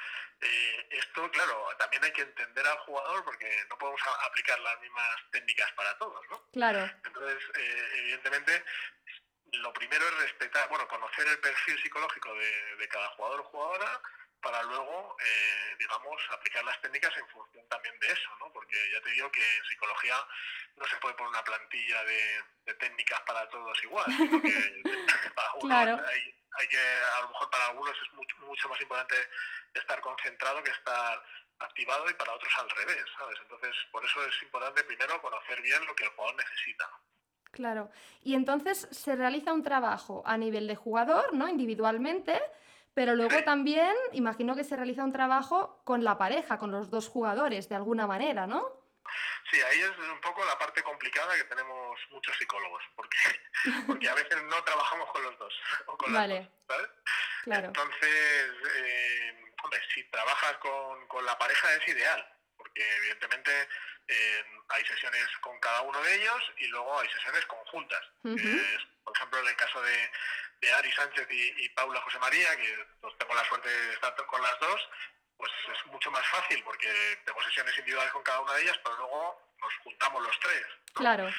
eh, 0.42 0.88
esto, 0.92 1.30
claro, 1.32 1.68
también 1.78 2.04
hay 2.04 2.12
que 2.14 2.22
entender 2.22 2.66
al 2.66 2.78
jugador 2.80 3.24
porque 3.26 3.66
no 3.70 3.78
podemos 3.78 4.02
aplicar 4.26 4.60
las 4.60 4.80
mismas 4.80 5.32
técnicas 5.32 5.72
para 5.74 5.98
todos, 5.98 6.26
¿no? 6.30 6.50
Claro. 6.52 6.90
Entonces, 7.06 7.44
eh, 7.56 7.90
evidentemente, 7.98 8.64
lo 9.54 9.74
primero 9.74 10.08
es 10.08 10.18
respetar, 10.20 10.70
bueno, 10.70 10.88
conocer 10.88 11.28
el 11.28 11.40
perfil 11.40 11.82
psicológico 11.82 12.34
de, 12.36 12.76
de 12.78 12.88
cada 12.88 13.08
jugador 13.10 13.42
o 13.42 13.44
jugadora, 13.46 14.02
para 14.42 14.64
luego, 14.64 15.18
eh, 15.20 15.76
digamos, 15.80 16.22
aplicar 16.32 16.64
las 16.64 16.80
técnicas 16.82 17.16
en 17.18 17.28
función 17.28 17.68
también 17.68 17.98
de 18.00 18.08
eso, 18.08 18.30
¿no? 18.40 18.52
Porque 18.52 18.78
ya 18.92 19.02
te 19.02 19.12
digo 19.12 19.32
que 19.32 19.58
en 19.58 19.66
psicología 19.66 20.16
no 20.78 20.86
se 20.88 20.98
puede 20.98 21.16
poner 21.16 21.30
una 21.30 21.44
plantilla 21.44 22.04
de, 22.04 22.44
técnicas 22.80 23.20
para 23.22 23.50
todos 23.50 23.84
igual, 23.84 24.06
sino 24.06 24.42
que 24.42 24.84
para 25.36 25.50
claro. 25.60 26.06
hay, 26.08 26.68
que, 26.68 26.78
a 26.78 27.22
lo 27.22 27.30
mejor 27.30 27.50
para 27.50 27.68
algunos 27.68 27.98
es 27.98 28.14
mucho, 28.14 28.38
mucho 28.38 28.70
más 28.70 28.80
importante 28.80 29.16
estar 29.74 30.00
concentrado 30.02 30.64
que 30.64 30.72
estar 30.72 31.24
activado 31.60 32.10
y 32.10 32.14
para 32.14 32.34
otros 32.34 32.54
al 32.58 32.70
revés, 32.70 33.04
¿sabes? 33.18 33.38
Entonces, 33.42 33.76
por 33.92 34.06
eso 34.06 34.24
es 34.26 34.44
importante 34.44 34.84
primero 34.84 35.22
conocer 35.22 35.62
bien 35.62 35.86
lo 35.86 35.96
que 35.96 36.06
el 36.06 36.12
jugador 36.12 36.36
necesita. 36.36 36.90
Claro. 37.52 37.90
Y 38.22 38.36
entonces 38.36 38.88
se 38.92 39.16
realiza 39.16 39.54
un 39.54 39.64
trabajo 39.64 40.24
a 40.26 40.38
nivel 40.38 40.68
de 40.68 40.76
jugador, 40.76 41.34
¿no? 41.34 41.48
Individualmente, 41.50 42.40
pero 42.94 43.16
luego 43.16 43.44
también 43.44 43.96
imagino 44.14 44.56
que 44.56 44.64
se 44.64 44.76
realiza 44.76 45.04
un 45.04 45.14
trabajo 45.14 45.82
con 45.86 46.04
la 46.04 46.18
pareja, 46.18 46.58
con 46.58 46.72
los 46.72 46.90
dos 46.90 47.08
jugadores, 47.08 47.70
de 47.70 47.76
alguna 47.76 48.08
manera, 48.08 48.48
¿no? 48.48 48.80
Sí, 49.52 49.60
ahí 49.62 49.80
es 49.80 49.98
un 49.98 50.22
poco 50.22 50.46
la 50.46 50.58
parte 50.60 50.84
complicada 50.84 51.36
que 51.36 51.44
tenemos 51.46 52.00
muchos 52.12 52.38
psicólogos, 52.38 52.84
porque, 52.96 53.18
porque 53.88 54.10
a 54.10 54.14
veces 54.14 54.44
no 54.44 54.64
trabajamos 54.64 55.10
con 55.12 55.24
los 55.24 55.40
dos. 55.40 55.54
O 55.88 55.98
con 55.98 56.14
vale. 56.14 56.50
¿sabes? 56.68 56.88
Claro. 57.44 57.68
Entonces, 57.68 58.52
eh, 58.76 59.54
hombre, 59.64 59.82
si 59.94 60.04
trabajas 60.06 60.58
con, 60.58 61.08
con, 61.08 61.26
la 61.26 61.38
pareja 61.38 61.74
es 61.76 61.88
ideal, 61.88 62.38
porque 62.58 62.98
evidentemente 62.98 63.68
eh, 64.08 64.46
hay 64.70 64.86
sesiones 64.86 65.26
con 65.42 65.60
cada 65.60 65.82
uno 65.82 66.00
de 66.02 66.16
ellos 66.16 66.52
y 66.58 66.68
luego 66.68 67.00
hay 67.00 67.10
sesiones 67.10 67.46
conjuntas. 67.46 68.02
por 68.22 69.16
ejemplo, 69.16 69.40
en 69.40 69.48
el 69.48 69.56
caso 69.56 69.82
de, 69.82 70.12
de 70.62 70.72
Ari 70.74 70.92
Sánchez 70.92 71.28
y, 71.32 71.70
Paula 71.70 72.02
José 72.02 72.20
María, 72.20 72.56
que 72.58 72.86
pues, 73.02 73.18
tengo 73.18 73.34
la 73.34 73.46
suerte 73.46 73.70
de 73.70 73.94
estar 73.94 74.16
con 74.26 74.42
las 74.42 74.60
dos, 74.60 74.90
pues 75.38 75.52
es 75.74 75.86
mucho 75.88 76.12
más 76.12 76.26
fácil 76.28 76.62
porque 76.64 76.90
tengo 77.26 77.42
sesiones 77.44 77.78
individuales 77.78 78.12
con 78.12 78.24
cada 78.24 78.42
una 78.42 78.54
de 78.54 78.64
ellas, 78.64 78.80
pero 78.84 78.98
luego 78.98 79.54
nos 79.58 79.74
juntamos 79.84 80.22
los 80.24 80.40
tres. 80.40 80.66
Claro. 80.94 81.30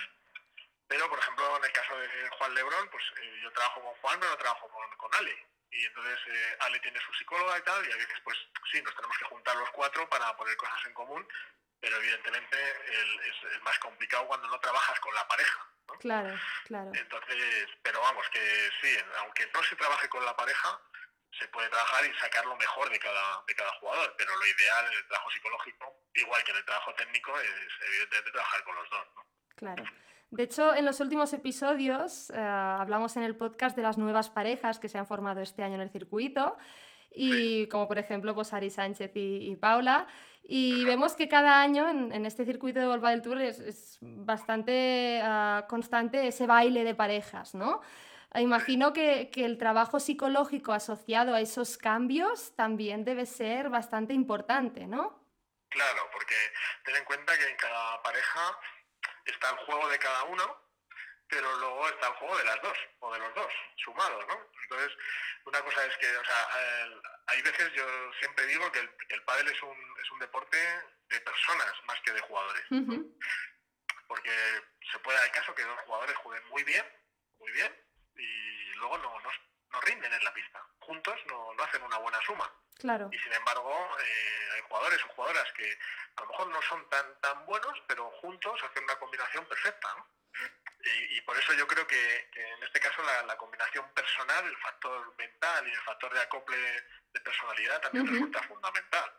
Pero, 0.88 1.08
por 1.08 1.18
ejemplo, 1.18 1.56
en 1.56 1.64
el 1.64 1.72
caso 1.72 1.96
de 1.98 2.30
Juan 2.38 2.54
Lebrón, 2.54 2.88
pues 2.90 3.04
eh, 3.20 3.40
yo 3.42 3.52
trabajo 3.52 3.82
con 3.82 3.94
Juan, 4.00 4.18
pero 4.18 4.32
no 4.32 4.38
trabajo 4.38 4.68
con, 4.68 4.96
con 4.96 5.14
Ale. 5.14 5.46
Y 5.70 5.84
entonces 5.84 6.18
eh, 6.26 6.56
Ale 6.60 6.80
tiene 6.80 6.98
su 7.00 7.12
psicóloga 7.14 7.58
y 7.58 7.62
tal, 7.62 7.88
y 7.88 7.92
a 7.92 7.96
veces, 7.96 8.18
pues 8.24 8.36
sí, 8.72 8.82
nos 8.82 8.94
tenemos 8.96 9.16
que 9.18 9.24
juntar 9.26 9.54
los 9.56 9.70
cuatro 9.70 10.08
para 10.08 10.36
poner 10.36 10.56
cosas 10.56 10.84
en 10.86 10.94
común, 10.94 11.28
pero 11.78 11.96
evidentemente 11.96 12.56
es 13.54 13.62
más 13.62 13.78
complicado 13.78 14.26
cuando 14.26 14.48
no 14.48 14.58
trabajas 14.58 14.98
con 15.00 15.14
la 15.14 15.28
pareja. 15.28 15.69
Claro, 15.98 16.34
claro. 16.64 16.92
Entonces, 16.94 17.68
pero 17.82 18.00
vamos, 18.00 18.28
que 18.30 18.40
sí, 18.80 18.96
aunque 19.18 19.48
no 19.52 19.62
se 19.62 19.76
trabaje 19.76 20.08
con 20.08 20.24
la 20.24 20.36
pareja, 20.36 20.80
se 21.38 21.48
puede 21.48 21.68
trabajar 21.68 22.04
y 22.04 22.18
sacar 22.18 22.44
lo 22.46 22.56
mejor 22.56 22.90
de 22.90 22.98
cada, 22.98 23.42
de 23.46 23.54
cada 23.54 23.72
jugador, 23.80 24.14
pero 24.16 24.36
lo 24.36 24.46
ideal 24.46 24.86
en 24.86 24.98
el 24.98 25.06
trabajo 25.08 25.30
psicológico, 25.30 26.00
igual 26.14 26.44
que 26.44 26.50
en 26.50 26.56
el 26.58 26.64
trabajo 26.64 26.94
técnico, 26.94 27.38
es 27.40 27.72
evidentemente 27.86 28.30
trabajar 28.32 28.64
con 28.64 28.74
los 28.76 28.90
dos. 28.90 29.06
¿no? 29.14 29.26
Claro. 29.56 29.84
De 30.30 30.44
hecho, 30.44 30.74
en 30.74 30.84
los 30.84 31.00
últimos 31.00 31.32
episodios 31.32 32.30
eh, 32.30 32.38
hablamos 32.38 33.16
en 33.16 33.24
el 33.24 33.36
podcast 33.36 33.76
de 33.76 33.82
las 33.82 33.98
nuevas 33.98 34.30
parejas 34.30 34.78
que 34.78 34.88
se 34.88 34.96
han 34.96 35.06
formado 35.06 35.40
este 35.40 35.62
año 35.64 35.74
en 35.74 35.80
el 35.80 35.90
circuito 35.90 36.56
y 37.12 37.66
como 37.68 37.88
por 37.88 37.98
ejemplo 37.98 38.32
pues 38.34 38.52
Ari 38.52 38.70
Sánchez 38.70 39.10
y, 39.14 39.56
Paula. 39.56 40.06
Y 40.52 40.84
vemos 40.84 41.14
que 41.14 41.28
cada 41.28 41.62
año 41.62 41.88
en, 41.88 42.26
este 42.26 42.44
circuito 42.44 42.80
de 42.80 42.86
Volva 42.86 43.10
del 43.10 43.22
Tour 43.22 43.40
es, 43.40 43.98
bastante 44.00 45.20
ah, 45.22 45.64
constante 45.68 46.26
ese 46.26 46.48
baile 46.48 46.82
de 46.82 46.92
parejas, 46.92 47.54
¿no? 47.54 47.80
Imagino 48.34 48.92
que, 48.92 49.30
que, 49.30 49.44
el 49.44 49.58
trabajo 49.58 50.00
psicológico 50.00 50.72
asociado 50.72 51.36
a 51.36 51.40
esos 51.40 51.78
cambios 51.78 52.56
también 52.56 53.04
debe 53.04 53.26
ser 53.26 53.70
bastante 53.70 54.12
importante, 54.12 54.88
¿no? 54.88 55.22
Claro, 55.68 56.02
porque 56.12 56.34
ten 56.84 56.96
en 56.96 57.04
cuenta 57.04 57.38
que 57.38 57.48
en 57.48 57.56
cada 57.56 58.02
pareja 58.02 58.58
está 59.26 59.50
el 59.50 59.56
juego 59.66 59.88
de 59.88 59.98
cada 60.00 60.24
uno 60.24 60.69
pero 61.30 61.56
luego 61.58 61.88
está 61.88 62.08
el 62.08 62.14
juego 62.14 62.36
de 62.36 62.44
las 62.44 62.62
dos, 62.62 62.78
o 62.98 63.12
de 63.12 63.18
los 63.20 63.34
dos, 63.34 63.52
sumados, 63.76 64.26
¿no? 64.26 64.46
Entonces, 64.62 64.98
una 65.44 65.62
cosa 65.62 65.86
es 65.86 65.96
que, 65.96 66.16
o 66.16 66.24
sea, 66.24 66.48
hay 67.28 67.42
veces, 67.42 67.72
yo 67.72 67.84
siempre 68.18 68.46
digo 68.46 68.70
que 68.72 68.80
el, 68.80 68.90
el 69.08 69.22
pádel 69.22 69.48
es 69.48 69.62
un, 69.62 69.76
es 70.02 70.10
un 70.10 70.18
deporte 70.18 70.58
de 71.08 71.20
personas 71.20 71.72
más 71.86 72.00
que 72.00 72.12
de 72.12 72.20
jugadores. 72.20 72.64
Porque 74.08 74.32
se 74.90 74.98
puede 74.98 75.18
dar 75.18 75.26
el 75.26 75.32
caso 75.32 75.54
que 75.54 75.62
dos 75.62 75.78
jugadores 75.86 76.16
jueguen 76.16 76.48
muy 76.48 76.64
bien, 76.64 76.84
muy 77.38 77.52
bien, 77.52 77.72
y 78.16 78.72
luego 78.74 78.98
no, 78.98 79.20
no, 79.20 79.30
no 79.72 79.80
rinden 79.82 80.12
en 80.12 80.24
la 80.24 80.34
pista. 80.34 80.60
Juntos 80.80 81.14
no, 81.28 81.54
no, 81.54 81.62
hacen 81.62 81.82
una 81.82 81.98
buena 81.98 82.20
suma. 82.22 82.52
Claro. 82.78 83.08
Y 83.12 83.18
sin 83.18 83.32
embargo, 83.32 83.72
eh, 84.02 84.48
hay 84.54 84.62
jugadores 84.62 85.04
o 85.04 85.08
jugadoras 85.14 85.52
que 85.52 85.78
a 86.16 86.22
lo 86.22 86.28
mejor 86.28 86.48
no 86.48 86.62
son 86.62 86.88
tan, 86.88 87.20
tan 87.20 87.46
buenos, 87.46 87.80
pero 87.86 88.10
juntos 88.20 88.60
hacen 88.64 88.82
una 88.82 88.98
combinación 88.98 89.44
perfecta, 89.46 89.94
¿no? 89.96 90.06
Y, 91.10 91.20
por 91.22 91.36
eso 91.36 91.52
yo 91.54 91.66
creo 91.66 91.86
que, 91.86 92.30
en 92.34 92.62
este 92.62 92.80
caso 92.80 93.02
la, 93.26 93.36
combinación 93.36 93.84
personal, 93.94 94.44
el 94.46 94.56
factor 94.56 95.14
mental 95.18 95.66
y 95.68 95.70
el 95.70 95.80
factor 95.80 96.12
de 96.12 96.20
acople 96.20 96.56
de 97.12 97.20
personalidad 97.20 97.80
también 97.80 98.06
resulta 98.06 98.42
fundamental. 98.44 99.12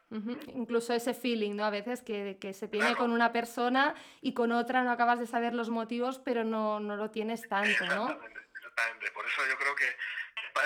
Incluso 0.56 0.94
ese 0.94 1.14
feeling, 1.14 1.56
¿no? 1.56 1.66
A 1.66 1.70
veces 1.70 2.02
que, 2.02 2.54
se 2.54 2.68
tiene 2.68 2.96
con 2.96 3.12
una 3.12 3.32
persona 3.32 3.96
y 4.22 4.34
con 4.34 4.52
otra 4.52 4.84
no 4.84 4.92
acabas 4.92 5.20
de 5.20 5.28
saber 5.28 5.54
los 5.54 5.70
motivos, 5.70 6.20
pero 6.20 6.44
no, 6.44 6.80
no 6.80 6.96
lo 6.96 7.12
tienes 7.12 7.48
tanto, 7.48 7.86
¿no? 7.86 8.10
Exactamente, 8.10 9.12
Por 9.12 9.26
eso 9.26 9.46
yo 9.48 9.58
creo 9.58 9.76
que 9.76 9.96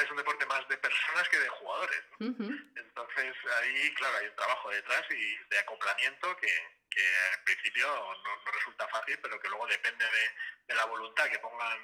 es 0.03 0.11
un 0.11 0.17
deporte 0.17 0.45
más 0.45 0.67
de 0.67 0.77
personas 0.77 1.29
que 1.29 1.39
de 1.39 1.49
jugadores. 1.49 2.03
Entonces 2.19 3.35
ahí, 3.61 3.93
claro, 3.93 4.17
hay 4.17 4.27
un 4.27 4.35
trabajo 4.35 4.69
detrás 4.69 5.03
y 5.11 5.37
de 5.49 5.59
acoplamiento 5.59 6.35
que, 6.37 6.49
que 6.95 7.01
al 7.37 7.43
principio 7.43 7.85
no, 7.87 8.51
resulta 8.51 8.87
fácil, 8.87 9.19
pero 9.21 9.39
que 9.39 9.49
luego 9.49 9.67
depende 9.67 10.05
de, 10.67 10.75
la 10.75 10.85
voluntad 10.85 11.25
que 11.25 11.39
pongan 11.39 11.77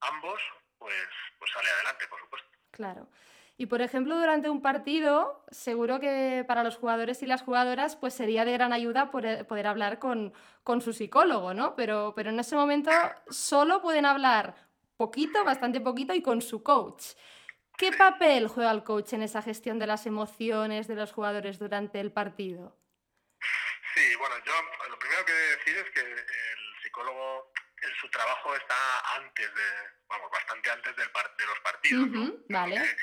ambos, 0.00 0.40
pues, 0.78 0.94
pues 1.38 1.50
sale 1.50 1.68
adelante, 1.70 2.06
por 2.08 2.20
supuesto. 2.20 2.48
Claro. 2.70 3.08
Y 3.56 3.66
por 3.66 3.82
ejemplo, 3.82 4.16
durante 4.16 4.48
un 4.48 4.62
partido, 4.62 5.44
seguro 5.50 5.98
que 5.98 6.44
para 6.46 6.62
los 6.62 6.76
jugadores 6.76 7.22
y 7.22 7.26
las 7.26 7.42
jugadoras, 7.42 7.96
pues 7.96 8.14
sería 8.14 8.44
de 8.44 8.52
gran 8.52 8.72
ayuda 8.72 9.10
poder, 9.10 9.46
poder 9.46 9.66
hablar 9.66 9.98
con, 9.98 10.32
con, 10.62 10.80
su 10.80 10.92
psicólogo, 10.92 11.54
¿no? 11.54 11.74
Pero, 11.74 12.12
pero 12.14 12.30
en 12.30 12.38
ese 12.38 12.54
momento 12.54 12.90
solo 13.30 13.82
pueden 13.82 14.06
hablar 14.06 14.54
poquito, 14.96 15.44
bastante 15.44 15.80
poquito, 15.80 16.14
y 16.14 16.22
con 16.22 16.40
su 16.40 16.62
coach. 16.62 17.14
¿Qué 17.76 17.90
papel 17.92 18.46
juega 18.48 18.70
el 18.70 18.84
coach 18.84 19.14
en 19.14 19.22
esa 19.22 19.42
gestión 19.42 19.78
de 19.78 19.86
las 19.88 20.06
emociones 20.06 20.86
de 20.86 20.94
los 20.94 21.12
jugadores 21.12 21.58
durante 21.58 21.98
el 21.98 22.12
partido? 22.12 22.76
Sí, 23.98 24.14
bueno, 24.14 24.36
yo 24.44 24.52
lo 24.90 24.98
primero 24.98 25.24
que 25.24 25.32
decir 25.32 25.76
es 25.76 25.90
que 25.90 26.00
el 26.00 26.82
psicólogo, 26.84 27.52
su 28.00 28.08
trabajo 28.10 28.54
está 28.54 29.16
antes 29.16 29.52
de, 29.52 29.62
vamos, 30.06 30.30
bastante 30.30 30.70
antes 30.70 30.94
del 30.94 31.10
de 31.36 31.46
los 31.46 31.60
partidos. 31.60 32.08
Vale. 32.48 32.96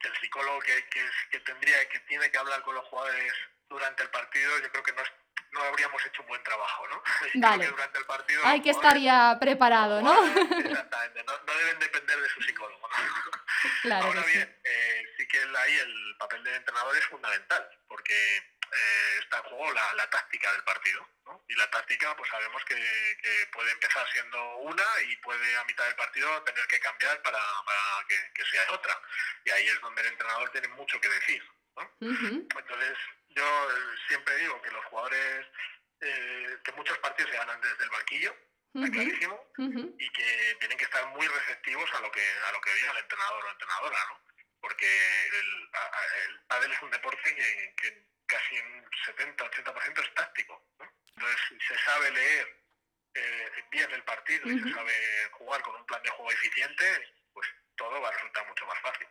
el 0.00 0.16
psicólogo 0.20 0.60
que, 0.60 0.86
que, 0.90 1.02
que, 1.30 1.40
tendría, 1.40 1.88
que 1.88 1.98
tiene 2.00 2.30
que 2.30 2.36
hablar 2.36 2.60
con 2.62 2.74
los 2.74 2.84
jugadores 2.88 3.32
durante 3.70 4.02
el 4.02 4.10
partido, 4.10 4.58
yo 4.58 4.70
creo 4.70 4.82
que 4.82 4.92
no 4.92 5.00
es 5.00 5.10
no 5.54 5.62
habríamos 5.62 6.04
hecho 6.04 6.22
un 6.22 6.28
buen 6.28 6.42
trabajo, 6.42 6.86
¿no? 6.88 7.02
Vale. 7.34 7.66
Durante 7.66 7.98
el 7.98 8.04
partido, 8.04 8.42
Hay 8.44 8.60
que 8.60 8.70
estar 8.70 8.98
ya 8.98 9.38
preparado, 9.40 10.02
¿no? 10.02 10.12
Exactamente, 10.58 11.24
no, 11.24 11.32
no, 11.32 11.54
deben 11.54 11.78
depender 11.78 12.20
de 12.20 12.28
su 12.28 12.42
psicólogo, 12.42 12.88
¿no? 12.88 12.94
Claro 13.82 14.06
Ahora 14.06 14.22
bien, 14.24 14.60
eh, 14.64 15.02
sí 15.16 15.26
que 15.26 15.38
ahí 15.38 15.74
el 15.78 16.16
papel 16.18 16.44
del 16.44 16.54
entrenador 16.54 16.96
es 16.96 17.06
fundamental, 17.06 17.70
porque 17.88 18.53
eh, 18.72 19.18
está 19.22 19.38
en 19.38 19.42
juego 19.44 19.72
la, 19.72 19.94
la, 19.94 20.10
táctica 20.10 20.52
del 20.52 20.62
partido, 20.64 21.08
¿no? 21.24 21.44
Y 21.48 21.54
la 21.54 21.70
táctica, 21.70 22.16
pues 22.16 22.30
sabemos 22.30 22.64
que, 22.64 22.74
que, 23.22 23.46
puede 23.52 23.70
empezar 23.72 24.06
siendo 24.12 24.56
una 24.58 24.84
y 25.06 25.16
puede 25.16 25.56
a 25.56 25.64
mitad 25.64 25.84
del 25.86 25.96
partido 25.96 26.42
tener 26.42 26.66
que 26.66 26.80
cambiar 26.80 27.22
para, 27.22 27.40
para 27.64 28.06
que, 28.08 28.16
que, 28.34 28.44
sea 28.46 28.72
otra. 28.72 29.00
Y 29.44 29.50
ahí 29.50 29.68
es 29.68 29.80
donde 29.80 30.02
el 30.02 30.08
entrenador 30.08 30.50
tiene 30.50 30.68
mucho 30.68 31.00
que 31.00 31.08
decir, 31.08 31.42
¿no? 31.76 31.90
Entonces, 32.00 32.98
yo 33.28 33.68
siempre 34.08 34.36
digo 34.36 34.60
que 34.62 34.70
los 34.70 34.84
jugadores, 34.86 35.46
eh, 36.00 36.58
que 36.64 36.72
muchos 36.72 36.98
partidos 36.98 37.30
se 37.30 37.38
ganan 37.38 37.60
desde 37.60 37.84
el 37.84 37.90
banquillo, 37.90 38.36
está 38.74 38.90
clarísimo, 38.90 39.52
y 39.98 40.10
que 40.10 40.56
tienen 40.58 40.78
que 40.78 40.84
estar 40.84 41.06
muy 41.08 41.26
receptivos 41.26 41.88
a 41.94 42.00
lo 42.00 42.10
que 42.10 42.26
a 42.48 42.52
lo 42.52 42.60
que 42.60 42.74
diga 42.74 42.90
el 42.92 42.98
entrenador 42.98 43.44
o 43.44 43.50
entrenadora, 43.50 43.98
¿no? 44.08 44.20
Porque 44.60 45.26
el, 45.26 45.70
el 46.26 46.40
pádel 46.48 46.72
es 46.72 46.82
un 46.82 46.90
deporte 46.90 47.34
que, 47.34 48.13
casi 48.26 48.56
en 48.56 48.84
70-80% 48.84 50.02
es 50.02 50.14
táctico, 50.14 50.62
¿no? 50.78 50.86
Entonces, 51.16 51.40
si 51.48 51.60
se 51.60 51.78
sabe 51.84 52.10
leer 52.10 52.64
eh, 53.14 53.50
bien 53.70 53.90
el 53.92 54.02
partido 54.02 54.50
y 54.50 54.60
se 54.60 54.72
sabe 54.72 54.92
jugar 55.32 55.62
con 55.62 55.76
un 55.76 55.86
plan 55.86 56.02
de 56.02 56.10
juego 56.10 56.30
eficiente, 56.32 56.84
pues 57.32 57.46
todo 57.76 58.00
va 58.00 58.08
a 58.08 58.12
resultar 58.12 58.46
mucho 58.48 58.66
más 58.66 58.80
fácil. 58.80 59.06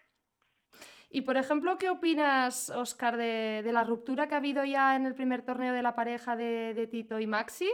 Y 1.10 1.22
por 1.22 1.38
ejemplo, 1.38 1.78
¿qué 1.78 1.90
opinas, 1.90 2.72
Oscar, 2.72 3.18
de, 3.18 3.62
la 3.72 3.84
ruptura 3.84 4.28
que 4.28 4.34
ha 4.34 4.38
habido 4.38 4.66
ya 4.66 4.96
en 4.96 5.06
el 5.06 5.14
primer 5.14 5.46
torneo 5.46 5.74
de 5.74 5.84
la 5.84 5.96
pareja 5.96 6.36
de, 6.36 6.88
Tito 6.90 7.20
y 7.20 7.28
Maxi? 7.28 7.72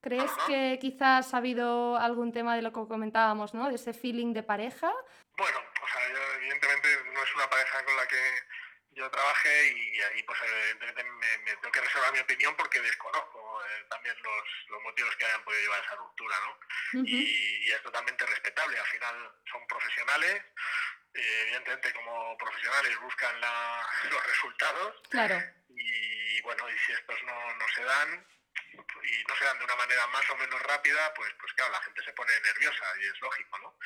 ¿Crees 0.00 0.32
que 0.48 0.78
quizás 0.80 1.32
ha 1.32 1.36
habido 1.36 1.96
algún 1.96 2.32
tema 2.32 2.56
de 2.56 2.62
lo 2.62 2.72
que 2.72 2.88
comentábamos, 2.88 3.54
¿no? 3.54 3.68
De 3.68 3.76
ese 3.76 3.92
feeling 3.92 4.32
de 4.32 4.42
pareja. 4.42 4.92
Bueno, 5.36 5.58
o 5.58 5.86
sea, 5.86 6.08
yo, 6.08 6.18
evidentemente 6.38 6.88
no 7.14 7.22
es 7.22 7.34
una 7.36 7.48
pareja 7.48 7.84
con 7.84 7.96
la 7.96 8.08
que 8.08 8.18
yo 8.94 9.10
trabajé 9.10 9.68
y 9.68 10.00
ahí 10.00 10.22
pues 10.22 10.38
evidentemente 10.42 11.04
me, 11.04 11.56
tengo 11.56 11.72
que 11.72 11.80
reservar 11.80 12.12
mi 12.12 12.18
opinión 12.18 12.54
porque 12.56 12.80
desconozco 12.80 13.62
eh, 13.64 13.84
también 13.88 14.14
los, 14.22 14.82
motivos 14.82 15.14
que 15.16 15.24
hayan 15.24 15.44
podido 15.44 15.62
llevar 15.62 15.80
a 15.80 15.84
esa 15.84 15.94
ruptura, 15.94 16.36
¿no? 16.40 17.04
y, 17.04 17.66
y, 17.66 17.70
es 17.70 17.82
totalmente 17.82 18.26
respetable. 18.26 18.78
Al 18.78 18.86
final 18.86 19.32
son 19.50 19.66
profesionales, 19.66 20.42
eh, 21.14 21.42
evidentemente 21.42 21.92
como 21.92 22.36
profesionales 22.36 23.00
buscan 23.00 23.40
los 24.10 24.26
resultados. 24.26 25.02
Claro. 25.10 25.42
Y 25.68 26.42
bueno, 26.42 26.68
y 26.68 26.78
si 26.78 26.92
estos 26.92 27.22
no, 27.22 27.56
no 27.56 27.68
se 27.74 27.84
dan, 27.84 28.26
y 29.02 29.24
no 29.28 29.36
se 29.36 29.44
dan 29.44 29.58
de 29.58 29.64
una 29.64 29.76
manera 29.76 30.06
más 30.08 30.28
o 30.30 30.36
menos 30.36 30.62
rápida, 30.62 31.12
pues, 31.14 31.32
pues 31.40 31.52
claro, 31.54 31.72
la 31.72 31.82
gente 31.82 32.02
se 32.04 32.12
pone 32.12 32.32
nerviosa 32.40 32.84
y 33.00 33.06
es 33.06 33.20
lógico, 33.20 33.58
¿no? 33.58 33.76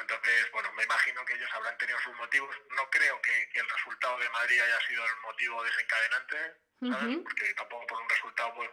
Entonces, 0.00 0.50
bueno, 0.52 0.72
me 0.72 0.84
imagino 0.84 1.24
que 1.24 1.34
ellos 1.34 1.50
habrán 1.52 1.76
tenido 1.78 1.98
sus 2.00 2.14
motivos. 2.16 2.54
No 2.76 2.88
creo 2.90 3.20
que, 3.20 3.50
el 3.54 3.68
resultado 3.68 4.18
de 4.18 4.28
Madrid 4.30 4.60
haya 4.60 4.80
sido 4.86 5.04
el 5.04 5.16
motivo 5.22 5.62
desencadenante, 5.64 6.36
¿sabes? 6.80 7.18
Porque 7.22 7.54
tampoco 7.54 7.86
por 7.86 8.02
un 8.02 8.08
resultado, 8.08 8.54
pues 8.54 8.70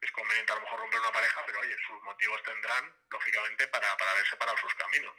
es 0.00 0.12
conveniente 0.12 0.52
a 0.52 0.56
lo 0.56 0.62
mejor 0.62 0.80
romper 0.80 1.00
una 1.00 1.12
pareja, 1.12 1.42
pero 1.46 1.60
oye, 1.60 1.76
sus 1.86 2.02
motivos 2.02 2.42
tendrán, 2.42 2.92
lógicamente, 3.10 3.68
para, 3.68 3.96
para 3.96 4.10
haber 4.12 4.26
separado 4.26 4.56
sus 4.58 4.74
caminos. 4.74 5.14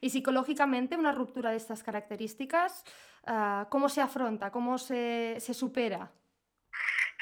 Y 0.00 0.10
psicológicamente, 0.10 0.96
una 0.96 1.12
ruptura 1.12 1.50
de 1.50 1.56
estas 1.56 1.82
características, 1.82 2.84
uh, 3.26 3.68
¿cómo 3.70 3.88
se 3.88 4.00
afronta? 4.00 4.50
¿Cómo 4.50 4.78
se, 4.78 5.36
se 5.40 5.54
supera? 5.54 6.10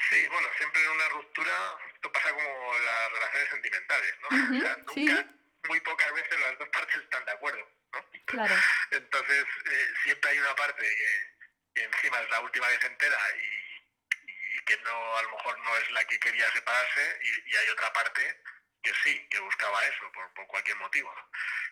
Sí, 0.09 0.27
bueno, 0.29 0.47
siempre 0.57 0.83
en 0.83 0.91
una 0.91 1.09
ruptura, 1.41 1.77
esto 1.93 2.11
pasa 2.11 2.33
como 2.33 2.73
las 2.79 3.11
relaciones 3.11 3.49
sentimentales, 3.49 4.15
¿no? 4.21 4.27
o 4.27 4.61
sea, 4.61 4.77
nunca, 4.77 5.25
muy 5.67 5.79
pocas 5.81 6.13
veces 6.13 6.39
las 6.39 6.57
dos 6.57 6.69
partes 6.69 6.95
están 6.97 7.25
de 7.25 7.31
acuerdo, 7.31 7.67
¿no? 7.93 8.05
Claro. 8.25 8.55
Entonces, 8.91 9.45
eh, 9.65 9.93
siempre 10.03 10.31
hay 10.31 10.39
una 10.39 10.55
parte 10.55 10.81
que, 10.81 11.75
que 11.75 11.83
encima 11.83 12.19
es 12.21 12.29
la 12.29 12.39
última 12.41 12.67
que 12.67 12.79
se 12.79 12.87
entera 12.87 13.17
y 13.35 14.65
que 14.65 14.77
no 14.77 15.17
a 15.17 15.23
lo 15.23 15.31
mejor 15.31 15.59
no 15.59 15.77
es 15.77 15.91
la 15.91 16.03
que 16.05 16.19
quería 16.19 16.51
separarse 16.51 17.19
y, 17.23 17.55
hay 17.55 17.69
otra 17.69 17.91
parte 17.93 18.43
que 18.83 18.93
sí, 19.03 19.27
que 19.29 19.39
buscaba 19.39 19.83
eso 19.85 20.11
por, 20.11 20.33
por 20.33 20.47
cualquier 20.47 20.77
motivo. 20.77 21.13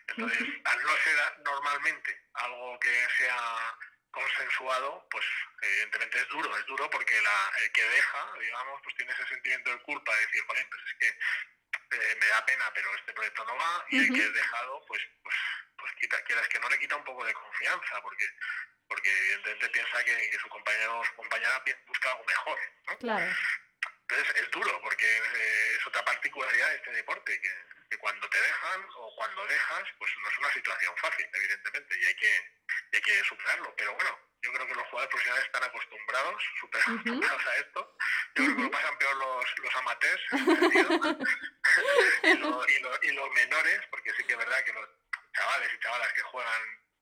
Entonces, 0.08 0.48
al 0.64 0.84
no 0.84 0.98
ser 0.98 1.40
normalmente 1.44 2.22
algo 2.34 2.80
que 2.80 3.08
sea 3.18 3.78
consensuado, 4.12 5.08
pues 5.10 5.26
evidentemente 5.62 6.20
es 6.20 6.28
duro, 6.30 6.58
es 6.58 6.66
duro 6.66 6.90
porque 6.90 7.22
la, 7.22 7.52
el 7.64 7.72
que 7.72 7.84
deja, 7.84 8.34
digamos, 8.40 8.82
pues 8.84 8.96
tiene 8.96 9.12
ese 9.14 9.28
sentimiento 9.28 9.72
de 9.72 9.82
culpa 9.82 10.16
de 10.16 10.26
decir, 10.26 10.44
joder, 10.48 10.68
pues 10.70 10.82
es 10.88 10.94
que 11.00 11.08
eh, 11.08 12.18
me 12.20 12.28
da 12.28 12.46
pena, 12.46 12.72
pero 12.74 12.96
este 12.96 13.14
proyecto 13.14 13.46
no 13.46 13.56
va, 13.56 13.86
y 13.90 14.00
el 14.00 14.14
que 14.14 14.26
es 14.26 14.34
dejado, 14.34 14.86
pues, 14.88 15.02
pues, 15.24 15.36
pues 15.78 15.94
quita, 16.00 16.22
quieras 16.24 16.48
que 16.48 16.60
no 16.60 16.70
le 16.70 16.80
quita 16.80 16.96
un 16.96 17.04
poco 17.04 17.26
de 17.26 17.34
confianza, 17.34 18.02
porque 18.02 18.26
porque 18.90 19.10
evidentemente 19.10 19.70
piensa 19.70 20.04
que, 20.04 20.38
su 20.42 20.50
compañero 20.50 21.00
o 21.00 21.06
su 21.06 21.14
compañera 21.14 21.64
busca 21.88 22.12
algo 22.12 22.26
mejor. 22.26 22.60
¿no? 22.88 22.98
Claro. 22.98 23.36
Entonces 24.02 24.36
es 24.44 24.52
duro, 24.52 24.82
porque 24.82 25.06
eh, 25.06 25.76
es 25.78 25.88
otra 25.88 26.04
particularidad 26.04 26.70
de 26.70 26.76
este 26.76 26.92
deporte, 26.94 27.40
que, 27.40 27.52
que, 27.92 27.98
cuando 28.00 28.28
te 28.28 28.42
dejan 28.42 28.86
o 28.96 29.09
cuando 29.20 29.46
dejas, 29.48 29.84
pues 29.98 30.10
no 30.24 30.30
es 30.30 30.38
una 30.38 30.54
situación 30.54 30.96
fácil, 30.96 31.28
evidentemente, 31.34 32.00
y 32.00 32.06
hay 32.06 32.16
que, 32.16 32.54
hay 32.94 33.02
que 33.02 33.22
superarlo. 33.26 33.76
Pero 33.76 33.94
bueno, 33.94 34.18
yo 34.42 34.54
creo 34.54 34.66
que 34.66 34.76
los 34.76 34.88
jugadores 34.88 35.10
profesionales 35.10 35.46
están 35.46 35.64
acostumbrados, 35.66 36.42
súper 36.62 36.82
acostumbrados 36.82 37.46
a 37.46 37.56
esto. 37.58 37.98
Yo 38.36 38.46
creo 38.46 38.56
que 38.56 38.64
lo 38.64 38.72
pasan 38.72 38.98
peor 38.98 39.18
los, 39.18 39.60
los 39.60 39.76
amateurs 39.76 40.24
y, 42.24 43.08
y 43.08 43.12
los 43.12 43.32
menores, 43.32 43.82
porque 43.92 44.14
sí 44.16 44.24
que 44.24 44.32
es 44.32 44.40
verdad 44.40 44.64
que 44.64 44.72
los 44.72 44.88
chavales 45.36 45.74
y 45.74 45.80
chavalas 45.80 46.14
que 46.14 46.22
juegan 46.22 46.62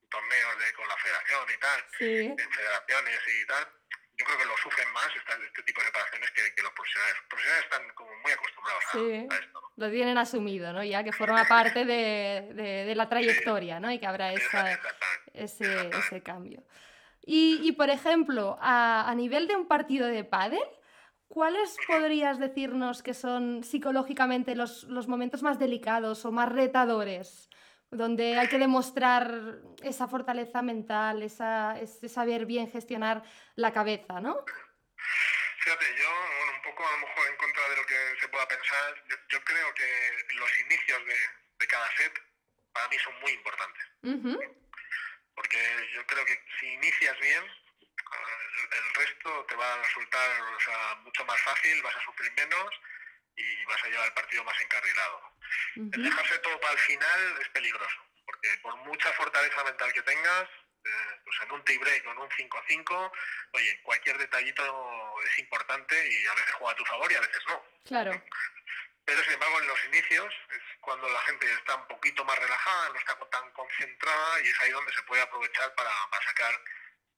torneos 0.09 0.57
de, 0.57 0.73
con 0.73 0.87
la 0.87 0.97
federación 0.97 1.51
y 1.53 1.57
tal, 1.59 1.85
en 1.99 2.51
federaciones 2.51 3.21
y 3.27 3.45
tal, 3.45 3.71
yo 4.17 4.25
creo 4.25 4.37
que 4.37 4.45
lo 4.45 4.57
sufren 4.57 4.91
más 4.93 5.07
este 5.15 5.63
tipo 5.63 5.79
de 5.79 5.87
separaciones 5.87 6.31
que, 6.31 6.55
que, 6.55 6.61
los 6.63 6.71
profesionales. 6.71 7.15
Los 7.17 7.27
profesionales 7.29 7.65
están 7.65 7.93
como 7.93 8.09
muy 8.23 8.31
acostumbrados 8.31 8.83
a, 8.93 9.35
esto. 9.35 9.61
Lo 9.75 9.91
tienen 9.91 10.17
asumido, 10.17 10.73
¿no? 10.73 10.83
Ya 10.83 11.03
que 11.03 11.11
forma 11.11 11.45
parte 11.45 11.85
de, 11.85 12.51
de, 12.53 12.85
de 12.85 12.95
la 12.95 13.07
trayectoria, 13.07 13.79
¿no? 13.79 13.91
Y 13.91 13.99
que 13.99 14.07
habrá 14.07 14.33
esa, 14.33 14.79
ese, 15.33 15.89
ese 15.89 16.23
cambio. 16.23 16.63
Y, 17.21 17.59
y, 17.61 17.73
por 17.73 17.89
ejemplo, 17.89 18.57
a, 18.59 19.07
a, 19.07 19.13
nivel 19.13 19.47
de 19.47 19.55
un 19.55 19.67
partido 19.67 20.07
de 20.07 20.23
pádel, 20.23 20.63
¿cuáles 21.27 21.77
podrías 21.85 22.39
decirnos 22.39 23.03
que 23.03 23.13
son 23.13 23.63
psicológicamente 23.63 24.55
los, 24.55 24.83
los 24.85 25.07
momentos 25.07 25.43
más 25.43 25.59
delicados 25.59 26.25
o 26.25 26.31
más 26.31 26.49
retadores 26.49 27.49
donde 27.91 28.37
hay 28.37 28.47
que 28.49 28.57
demostrar 28.57 29.61
esa 29.83 30.07
fortaleza 30.07 30.61
mental, 30.61 31.23
esa, 31.23 31.79
ese 31.79 32.09
saber 32.09 32.45
bien 32.45 32.69
gestionar 32.69 33.23
la 33.55 33.71
cabeza, 33.71 34.19
¿no? 34.19 34.43
Fíjate, 35.59 35.85
yo, 35.97 36.09
un 36.55 36.61
poco 36.63 36.87
a 36.87 36.91
lo 36.91 36.97
mejor 37.07 37.27
en 37.27 37.37
contra 37.37 37.69
de 37.69 37.75
lo 37.75 37.85
que 37.85 38.15
se 38.21 38.27
pueda 38.29 38.47
pensar, 38.47 39.03
yo, 39.29 39.43
creo 39.43 39.73
que 39.73 40.17
los 40.35 40.59
inicios 40.61 41.05
de, 41.05 41.15
de, 41.59 41.67
cada 41.67 41.89
set 41.97 42.13
para 42.71 42.87
mí 42.87 42.97
son 42.99 43.19
muy 43.19 43.31
importantes. 43.31 43.85
Porque 45.35 45.89
yo 45.93 46.05
creo 46.07 46.25
que 46.25 46.39
si 46.59 46.67
inicias 46.67 47.19
bien, 47.19 47.43
el, 47.43 48.93
resto 48.95 49.45
te 49.45 49.55
va 49.55 49.73
a 49.73 49.83
resultar 49.83 50.97
mucho 51.03 51.25
más 51.25 51.39
fácil, 51.41 51.81
vas 51.83 51.95
a 51.95 52.03
sufrir 52.05 52.31
menos 52.33 52.69
y 53.35 53.65
vas 53.65 53.83
a 53.83 53.87
llevar 53.87 54.07
el 54.07 54.13
partido 54.13 54.43
más 54.43 54.59
encarrilado. 54.61 55.26
El 55.77 56.03
dejarse 56.03 56.39
todo 56.39 56.59
para 56.59 56.73
el 56.73 56.79
final 56.79 57.37
es 57.39 57.49
peligroso, 57.49 57.97
porque 58.25 58.49
por 58.61 58.75
mucha 58.77 59.11
fortaleza 59.13 59.63
mental 59.63 59.93
que 59.93 60.01
tengas, 60.01 60.49
eh, 60.83 61.19
pues 61.23 61.37
en 61.43 61.51
un 61.51 61.63
tie 61.65 61.77
break 61.77 62.07
o 62.07 62.11
en 62.11 62.17
un 62.17 62.29
5-5, 62.29 63.11
oye, 63.51 63.81
cualquier 63.83 64.17
detallito 64.17 65.21
es 65.23 65.39
importante 65.39 65.95
y 65.95 66.25
a 66.25 66.33
veces 66.33 66.53
juega 66.53 66.73
a 66.73 66.75
tu 66.75 66.85
favor 66.85 67.11
y 67.11 67.15
a 67.15 67.21
veces 67.21 67.41
no. 67.47 67.63
Claro. 67.85 68.23
Pero 69.05 69.23
sin 69.23 69.33
embargo 69.33 69.61
en 69.61 69.67
los 69.67 69.85
inicios 69.85 70.33
es 70.51 70.61
cuando 70.81 71.07
la 71.09 71.21
gente 71.21 71.51
está 71.53 71.75
un 71.75 71.87
poquito 71.87 72.25
más 72.25 72.37
relajada, 72.39 72.89
no 72.89 72.95
está 72.95 73.17
tan 73.29 73.51
concentrada 73.51 74.41
y 74.41 74.47
es 74.47 74.61
ahí 74.61 74.71
donde 74.71 74.93
se 74.93 75.03
puede 75.03 75.21
aprovechar 75.21 75.73
para, 75.75 75.91
sacar 76.25 76.59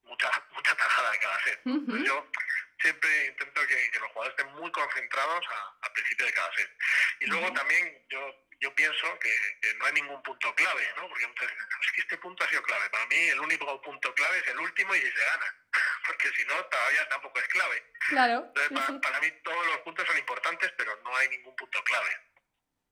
mucha, 0.04 0.30
mucha 0.50 0.76
tajada 0.76 1.10
de 1.10 1.18
cada 1.18 1.44
set. 1.44 1.60
Yo 1.64 2.26
siempre 2.80 3.26
intento 3.26 3.66
que, 3.66 3.98
los 3.98 4.08
jugadores 4.12 4.38
estén 4.38 4.54
muy 4.54 4.70
concentrados 4.72 5.46
al 5.80 5.92
principio 5.92 6.26
de 6.26 6.32
cada 6.32 6.54
set. 6.54 6.70
Y 7.20 7.26
luego 7.26 7.52
también 7.52 8.06
yo, 8.08 8.34
yo 8.60 8.74
pienso 8.74 9.18
que, 9.18 9.74
no 9.78 9.86
hay 9.86 9.92
ningún 9.94 10.22
punto 10.22 10.54
clave, 10.54 10.86
¿no? 10.96 11.08
Porque 11.08 11.26
muchas 11.26 11.48
veces, 11.48 11.66
es 11.82 11.92
que 11.92 12.00
este 12.02 12.18
punto 12.18 12.44
ha 12.44 12.48
sido 12.48 12.62
clave. 12.62 12.90
Para 12.90 13.06
mí 13.06 13.28
el 13.28 13.40
único 13.40 13.82
punto 13.82 14.14
clave 14.14 14.38
es 14.38 14.48
el 14.48 14.58
último 14.58 14.94
y 14.94 15.00
se 15.00 15.10
gana. 15.10 15.54
Porque 16.06 16.30
si 16.30 16.44
no, 16.44 16.64
todavía 16.66 17.08
tampoco 17.08 17.38
es 17.38 17.48
clave. 17.48 17.84
Claro. 18.08 18.52
Entonces, 18.56 19.00
para, 19.02 19.20
mí 19.20 19.30
todos 19.42 19.66
los 19.66 19.78
puntos 19.78 20.06
son 20.06 20.18
importantes, 20.18 20.72
pero 20.76 20.98
no 21.02 21.16
hay 21.16 21.28
ningún 21.28 21.54
punto 21.56 21.82
clave. 21.84 22.16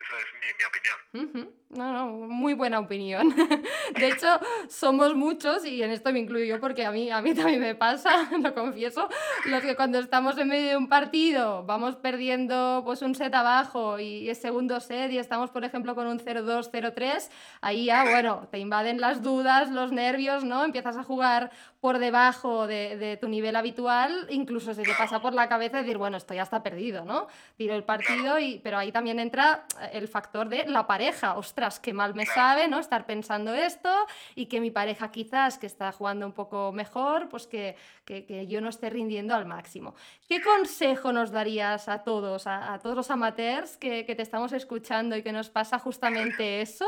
Esa 0.01 0.15
es 0.21 0.27
mi, 0.41 0.65
opinión. 0.65 1.59
No, 1.71 1.93
no, 1.93 2.07
muy 2.29 2.55
buena 2.55 2.79
opinión. 2.79 3.35
De 3.99 4.09
hecho, 4.09 4.27
somos 4.69 5.15
muchos, 5.15 5.65
y 5.65 5.83
en 5.83 5.91
esto 5.91 6.13
me 6.13 6.21
incluyo 6.21 6.45
yo 6.45 6.61
porque 6.61 6.87
a 6.87 6.93
mí, 6.93 7.11
a 7.11 7.21
mí 7.21 7.35
también 7.35 7.61
me 7.61 7.75
pasa, 7.75 8.31
lo 8.43 8.55
confieso, 8.55 9.09
los 9.47 9.63
que 9.63 9.75
cuando 9.75 9.99
estamos 9.99 10.39
en 10.39 10.49
medio 10.49 10.69
de 10.69 10.77
un 10.77 10.89
partido 10.89 11.65
vamos 11.65 11.97
perdiendo 11.97 12.83
pues 12.85 13.03
un 13.03 13.15
set 13.15 13.35
abajo 13.35 13.99
y 13.99 14.31
es 14.31 14.41
segundo 14.41 14.81
set 14.81 15.11
y 15.11 15.19
estamos, 15.19 15.51
por 15.51 15.65
ejemplo, 15.65 15.95
con 15.95 16.07
un 16.07 16.21
0-2, 16.21 16.71
0-3, 16.71 17.29
ahí 17.61 17.87
ya, 17.87 18.05
bueno, 18.11 18.49
te 18.51 18.59
invaden 18.59 19.01
las 19.01 19.23
dudas, 19.23 19.71
los 19.71 19.91
nervios, 19.91 20.45
¿no? 20.45 20.65
Empiezas 20.65 20.97
a 20.97 21.03
jugar 21.03 21.51
por 21.81 21.99
debajo 21.99 22.67
de, 22.67 22.97
de 22.97 23.17
tu 23.17 23.29
nivel 23.29 23.55
habitual, 23.55 24.27
incluso 24.31 24.75
se 24.75 24.83
te 24.83 24.95
pasa 24.95 25.21
por 25.21 25.33
la 25.33 25.49
cabeza 25.49 25.79
decir, 25.79 25.97
bueno, 25.97 26.17
esto 26.17 26.35
ya 26.35 26.43
está 26.43 26.63
perdido, 26.63 27.05
¿no? 27.05 27.29
Tiro 27.57 27.75
el 27.75 27.85
partido, 27.85 28.39
y, 28.39 28.59
pero 28.59 28.79
ahí 28.79 28.91
también 28.91 29.21
entra 29.21 29.65
el 29.93 30.09
factor 30.09 30.49
de 30.49 30.67
la 30.67 30.87
pareja, 30.87 31.37
ostras, 31.37 31.79
qué 31.79 31.93
mal 31.93 32.15
me 32.15 32.27
sabe, 32.27 32.67
¿no? 32.67 32.81
Estar 32.81 33.07
pensando 33.07 33.55
esto 33.55 33.91
y 34.35 34.47
que 34.47 34.61
mi 34.61 34.73
pareja 34.73 35.11
quizás 35.11 35.59
que 35.59 35.67
está 35.67 35.93
jugando 35.93 36.27
un 36.27 36.33
poco 36.33 36.73
mejor, 36.73 37.29
pues 37.29 37.47
que, 37.47 37.77
que, 38.05 38.27
que 38.27 38.47
yo 38.49 38.61
no 38.61 38.69
esté 38.69 38.91
rindiendo 38.91 39.35
al 39.35 39.47
máximo. 39.47 39.95
¿Qué 40.29 40.43
consejo 40.43 41.13
nos 41.13 41.31
darías 41.31 41.89
a 41.89 42.03
todos, 42.03 42.47
a, 42.47 42.73
a 42.73 42.79
todos 42.81 42.97
los 42.97 43.11
amateurs 43.11 43.77
que, 43.77 44.05
que 44.05 44.17
te 44.17 44.23
estamos 44.23 44.53
escuchando 44.53 45.17
y 45.17 45.23
que 45.23 45.33
nos 45.33 45.49
pasa 45.49 45.79
justamente 45.79 46.61
eso? 46.61 46.87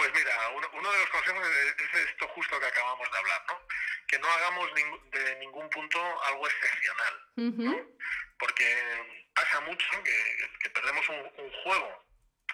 Pues 0.00 0.14
mira, 0.14 0.48
uno, 0.56 0.66
uno, 0.72 0.92
de 0.92 0.98
los 0.98 1.10
consejos 1.10 1.46
es 1.46 2.08
esto 2.08 2.26
justo 2.28 2.58
que 2.58 2.64
acabamos 2.64 3.10
de 3.12 3.18
hablar, 3.18 3.44
¿no? 3.48 3.66
Que 4.08 4.18
no 4.18 4.26
hagamos 4.30 4.70
de 5.12 5.36
ningún 5.40 5.68
punto 5.68 6.24
algo 6.24 6.48
excepcional, 6.48 7.14
¿no? 7.36 7.86
Porque 8.38 9.28
pasa 9.34 9.60
mucho 9.60 10.02
que, 10.02 10.48
que 10.58 10.70
perdemos 10.70 11.06
un, 11.10 11.44
un, 11.44 11.52
juego 11.62 12.02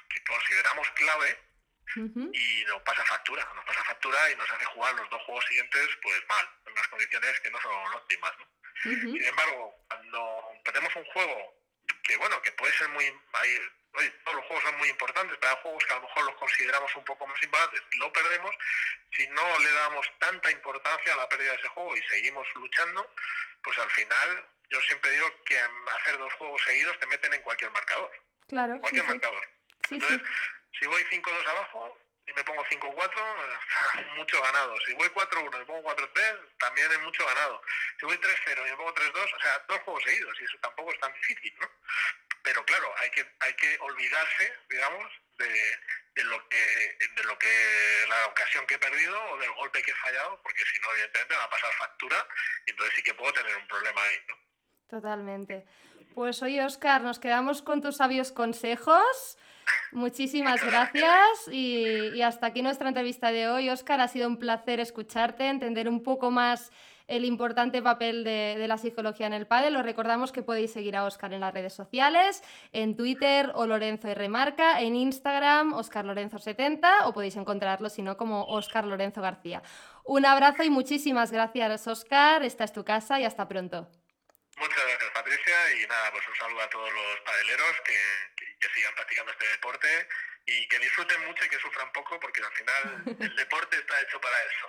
que 0.08 0.24
consideramos 0.24 0.90
clave 0.90 1.38
y 2.34 2.64
nos 2.64 2.82
pasa 2.82 3.04
factura, 3.04 3.48
nos 3.54 3.64
pasa 3.64 3.84
factura 3.84 4.28
y 4.32 4.34
nos 4.34 4.50
hace 4.50 4.64
jugar 4.64 4.96
los 4.96 5.08
dos 5.08 5.22
juegos 5.22 5.44
siguientes 5.46 5.88
pues 6.02 6.20
mal, 6.28 6.50
en 6.66 6.72
unas 6.72 6.88
condiciones 6.88 7.40
que 7.42 7.50
no 7.52 7.60
son 7.60 7.94
óptimas, 7.94 8.32
¿no? 8.40 8.46
Sin 8.82 9.24
embargo, 9.24 9.84
cuando 9.86 10.52
perdemos 10.64 10.96
un 10.96 11.04
juego 11.04 11.62
que 12.02 12.16
bueno, 12.16 12.42
que 12.42 12.50
puede 12.52 12.72
ser 12.72 12.88
muy 12.88 13.04
hay, 13.04 13.60
oye, 13.96 14.10
todos 14.24 14.36
los 14.36 14.44
juegos 14.46 14.64
son 14.64 14.78
muy 14.78 14.88
importantes, 14.88 15.36
pero 15.40 15.52
hay 15.52 15.62
juegos 15.62 15.84
que 15.84 15.92
a 15.92 15.96
lo 15.96 16.02
mejor 16.02 16.24
los 16.24 16.34
consideramos 16.36 16.96
un 16.96 17.04
poco 17.04 17.26
más 17.26 17.42
importantes, 17.42 17.82
lo 17.98 18.12
perdemos, 18.12 18.54
si 19.12 19.26
no 19.28 19.58
le 19.58 19.72
damos 19.72 20.06
tanta 20.18 20.50
importancia 20.50 21.14
a 21.14 21.16
la 21.16 21.28
pérdida 21.28 21.52
de 21.52 21.58
ese 21.58 21.68
juego 21.68 21.96
y 21.96 22.02
seguimos 22.02 22.46
luchando, 22.54 23.10
pues 23.62 23.78
al 23.78 23.90
final 23.90 24.46
yo 24.68 24.80
siempre 24.82 25.10
digo 25.10 25.26
que 25.44 25.58
hacer 25.58 26.18
dos 26.18 26.32
juegos 26.34 26.62
seguidos 26.62 26.98
te 26.98 27.06
meten 27.06 27.32
en 27.34 27.42
cualquier 27.42 27.70
marcador. 27.70 28.10
Claro. 28.48 28.78
Cualquier 28.80 29.04
sí, 29.04 29.10
marcador. 29.10 29.48
Sí, 29.88 29.94
Entonces, 29.94 30.20
si 30.78 30.86
voy 30.86 31.02
5-2 31.04 31.46
abajo 31.48 31.98
y 32.26 32.32
me 32.32 32.44
pongo 32.44 32.64
5-4, 32.64 34.14
mucho 34.16 34.42
ganado. 34.42 34.74
Si 34.84 34.92
voy 34.94 35.08
4-1 35.08 35.54
y 35.54 35.58
me 35.58 35.64
pongo 35.64 35.94
4-3, 35.94 36.58
también 36.58 36.90
es 36.92 37.00
mucho 37.00 37.24
ganado. 37.24 37.62
Si 37.98 38.06
voy 38.06 38.16
3-0 38.16 38.66
y 38.66 38.70
me 38.70 38.76
pongo 38.76 38.94
3-2, 38.94 39.34
o 39.34 39.40
sea, 39.40 39.64
dos 39.68 39.78
juegos 39.80 40.02
seguidos, 40.04 40.40
y 40.40 40.44
eso 40.44 40.58
tampoco 40.60 40.92
es 40.92 41.00
tan 41.00 41.12
difícil, 41.14 41.54
¿no? 41.60 41.70
Pero 42.46 42.64
claro, 42.64 42.94
hay 43.02 43.10
que, 43.10 43.26
hay 43.40 43.54
que 43.54 43.76
olvidarse, 43.80 44.52
digamos, 44.70 45.12
de, 45.36 45.48
de, 46.14 46.24
lo 46.24 46.48
que 46.48 46.56
de 47.16 47.24
lo 47.24 47.36
que 47.40 47.48
la 48.08 48.26
ocasión 48.26 48.64
que 48.68 48.76
he 48.76 48.78
perdido 48.78 49.20
o 49.32 49.38
del 49.38 49.50
golpe 49.54 49.82
que 49.82 49.90
he 49.90 49.94
fallado, 49.96 50.40
porque 50.44 50.62
si 50.64 50.78
no, 50.78 50.92
evidentemente 50.92 51.34
me 51.34 51.38
va 51.38 51.44
a 51.44 51.50
pasar 51.50 51.72
factura 51.72 52.28
y 52.64 52.70
entonces 52.70 52.94
sí 52.94 53.02
que 53.02 53.14
puedo 53.14 53.32
tener 53.32 53.56
un 53.56 53.66
problema 53.66 54.00
ahí, 54.00 54.16
¿no? 54.28 54.36
Totalmente. 54.88 55.66
Pues 56.14 56.40
oye, 56.40 56.64
Oscar, 56.64 57.02
nos 57.02 57.18
quedamos 57.18 57.62
con 57.62 57.82
tus 57.82 57.96
sabios 57.96 58.30
consejos. 58.30 59.36
Muchísimas 59.90 60.64
gracias 60.64 61.48
y, 61.50 62.14
y, 62.14 62.22
hasta 62.22 62.46
aquí 62.46 62.62
nuestra 62.62 62.86
entrevista 62.86 63.32
de 63.32 63.48
hoy. 63.48 63.70
Oscar, 63.70 64.00
ha 64.00 64.06
sido 64.06 64.28
un 64.28 64.38
placer 64.38 64.78
escucharte, 64.78 65.48
entender 65.48 65.88
un 65.88 66.04
poco 66.04 66.30
más 66.30 66.70
el 67.08 67.24
importante 67.24 67.82
papel 67.82 68.24
de, 68.24 68.64
la 68.66 68.78
psicología 68.78 69.26
en 69.26 69.32
el 69.32 69.46
pádel. 69.46 69.76
Os 69.76 69.84
recordamos 69.84 70.32
que 70.32 70.42
podéis 70.42 70.72
seguir 70.72 70.96
a 70.96 71.04
Oscar 71.04 71.32
en 71.32 71.40
las 71.40 71.54
redes 71.54 71.72
sociales, 71.72 72.42
en 72.72 72.96
Twitter 72.96 73.52
o 73.54 73.66
Lorenzo 73.66 74.08
R. 74.08 74.28
Marca, 74.28 74.80
en 74.80 74.96
Instagram 74.96 75.72
Oscar 75.74 76.04
Lorenzo 76.04 76.38
70 76.38 77.06
o 77.06 77.12
podéis 77.12 77.36
encontrarlo 77.36 77.88
si 77.88 78.02
no 78.02 78.16
como 78.16 78.44
Oscar 78.44 78.84
Lorenzo 78.84 79.22
García. 79.22 79.62
Un 80.04 80.26
abrazo 80.26 80.62
y 80.62 80.70
muchísimas 80.70 81.30
gracias 81.30 81.86
Oscar, 81.86 82.42
esta 82.42 82.64
es 82.64 82.72
tu 82.72 82.84
casa 82.84 83.20
y 83.20 83.24
hasta 83.24 83.48
pronto. 83.48 83.88
Muchas 84.58 84.84
gracias 84.88 85.10
Patricia 85.12 85.56
y 85.80 85.86
nada, 85.86 86.10
pues 86.12 86.26
un 86.28 86.34
saludo 86.36 86.62
a 86.62 86.70
todos 86.70 86.90
los 86.92 87.20
padeleros 87.24 87.76
que 87.84 88.68
sigan 88.74 88.94
practicando 88.94 89.32
este 89.32 89.46
deporte 89.48 89.88
y 90.46 90.68
que 90.68 90.78
disfruten 90.78 91.26
mucho 91.26 91.44
y 91.44 91.48
que 91.48 91.58
sufran 91.58 91.90
poco 91.92 92.18
porque 92.20 92.40
al 92.40 92.52
final 92.52 93.16
el 93.20 93.36
deporte 93.36 93.76
está 93.76 94.00
hecho 94.00 94.20
para 94.20 94.36
eso. 94.46 94.66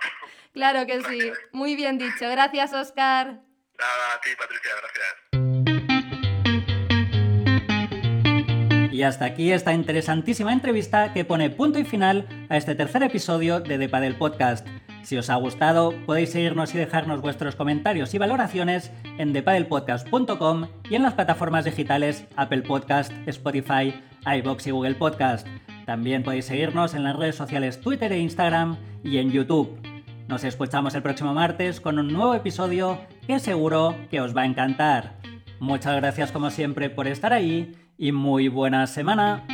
Claro 0.52 0.86
que 0.86 1.02
sí, 1.04 1.32
muy 1.52 1.76
bien 1.76 1.98
dicho. 1.98 2.28
Gracias 2.28 2.72
Oscar. 2.72 3.26
Nada, 3.78 4.14
a 4.14 4.20
ti 4.20 4.30
Patricia, 4.36 4.72
gracias. 4.76 5.14
Y 8.92 9.04
hasta 9.04 9.26
aquí 9.26 9.52
esta 9.52 9.72
interesantísima 9.72 10.52
entrevista 10.52 11.12
que 11.12 11.24
pone 11.24 11.50
punto 11.50 11.78
y 11.78 11.84
final 11.84 12.26
a 12.48 12.56
este 12.56 12.74
tercer 12.74 13.04
episodio 13.04 13.60
de 13.60 13.78
The 13.78 13.88
Padel 13.88 14.16
Podcast. 14.16 14.66
Si 15.04 15.16
os 15.16 15.30
ha 15.30 15.36
gustado, 15.36 15.94
podéis 16.04 16.32
seguirnos 16.32 16.74
y 16.74 16.78
dejarnos 16.78 17.20
vuestros 17.20 17.54
comentarios 17.54 18.12
y 18.14 18.18
valoraciones 18.18 18.90
en 19.18 19.32
thepadelpodcast.com 19.32 20.68
y 20.90 20.96
en 20.96 21.02
las 21.04 21.14
plataformas 21.14 21.64
digitales 21.64 22.24
Apple 22.34 22.62
Podcast, 22.62 23.12
Spotify, 23.26 24.02
iBox 24.26 24.66
y 24.66 24.70
Google 24.72 24.96
Podcast. 24.96 25.46
También 25.88 26.22
podéis 26.22 26.44
seguirnos 26.44 26.92
en 26.92 27.02
las 27.02 27.16
redes 27.16 27.34
sociales 27.34 27.80
Twitter 27.80 28.12
e 28.12 28.18
Instagram 28.18 28.76
y 29.02 29.16
en 29.16 29.30
YouTube. 29.30 29.80
Nos 30.28 30.44
escuchamos 30.44 30.94
el 30.94 31.00
próximo 31.00 31.32
martes 31.32 31.80
con 31.80 31.98
un 31.98 32.12
nuevo 32.12 32.34
episodio 32.34 33.00
que 33.26 33.38
seguro 33.38 33.96
que 34.10 34.20
os 34.20 34.36
va 34.36 34.42
a 34.42 34.44
encantar. 34.44 35.14
Muchas 35.60 35.96
gracias 35.96 36.30
como 36.30 36.50
siempre 36.50 36.90
por 36.90 37.06
estar 37.06 37.32
ahí 37.32 37.74
y 37.96 38.12
muy 38.12 38.48
buena 38.48 38.86
semana. 38.86 39.46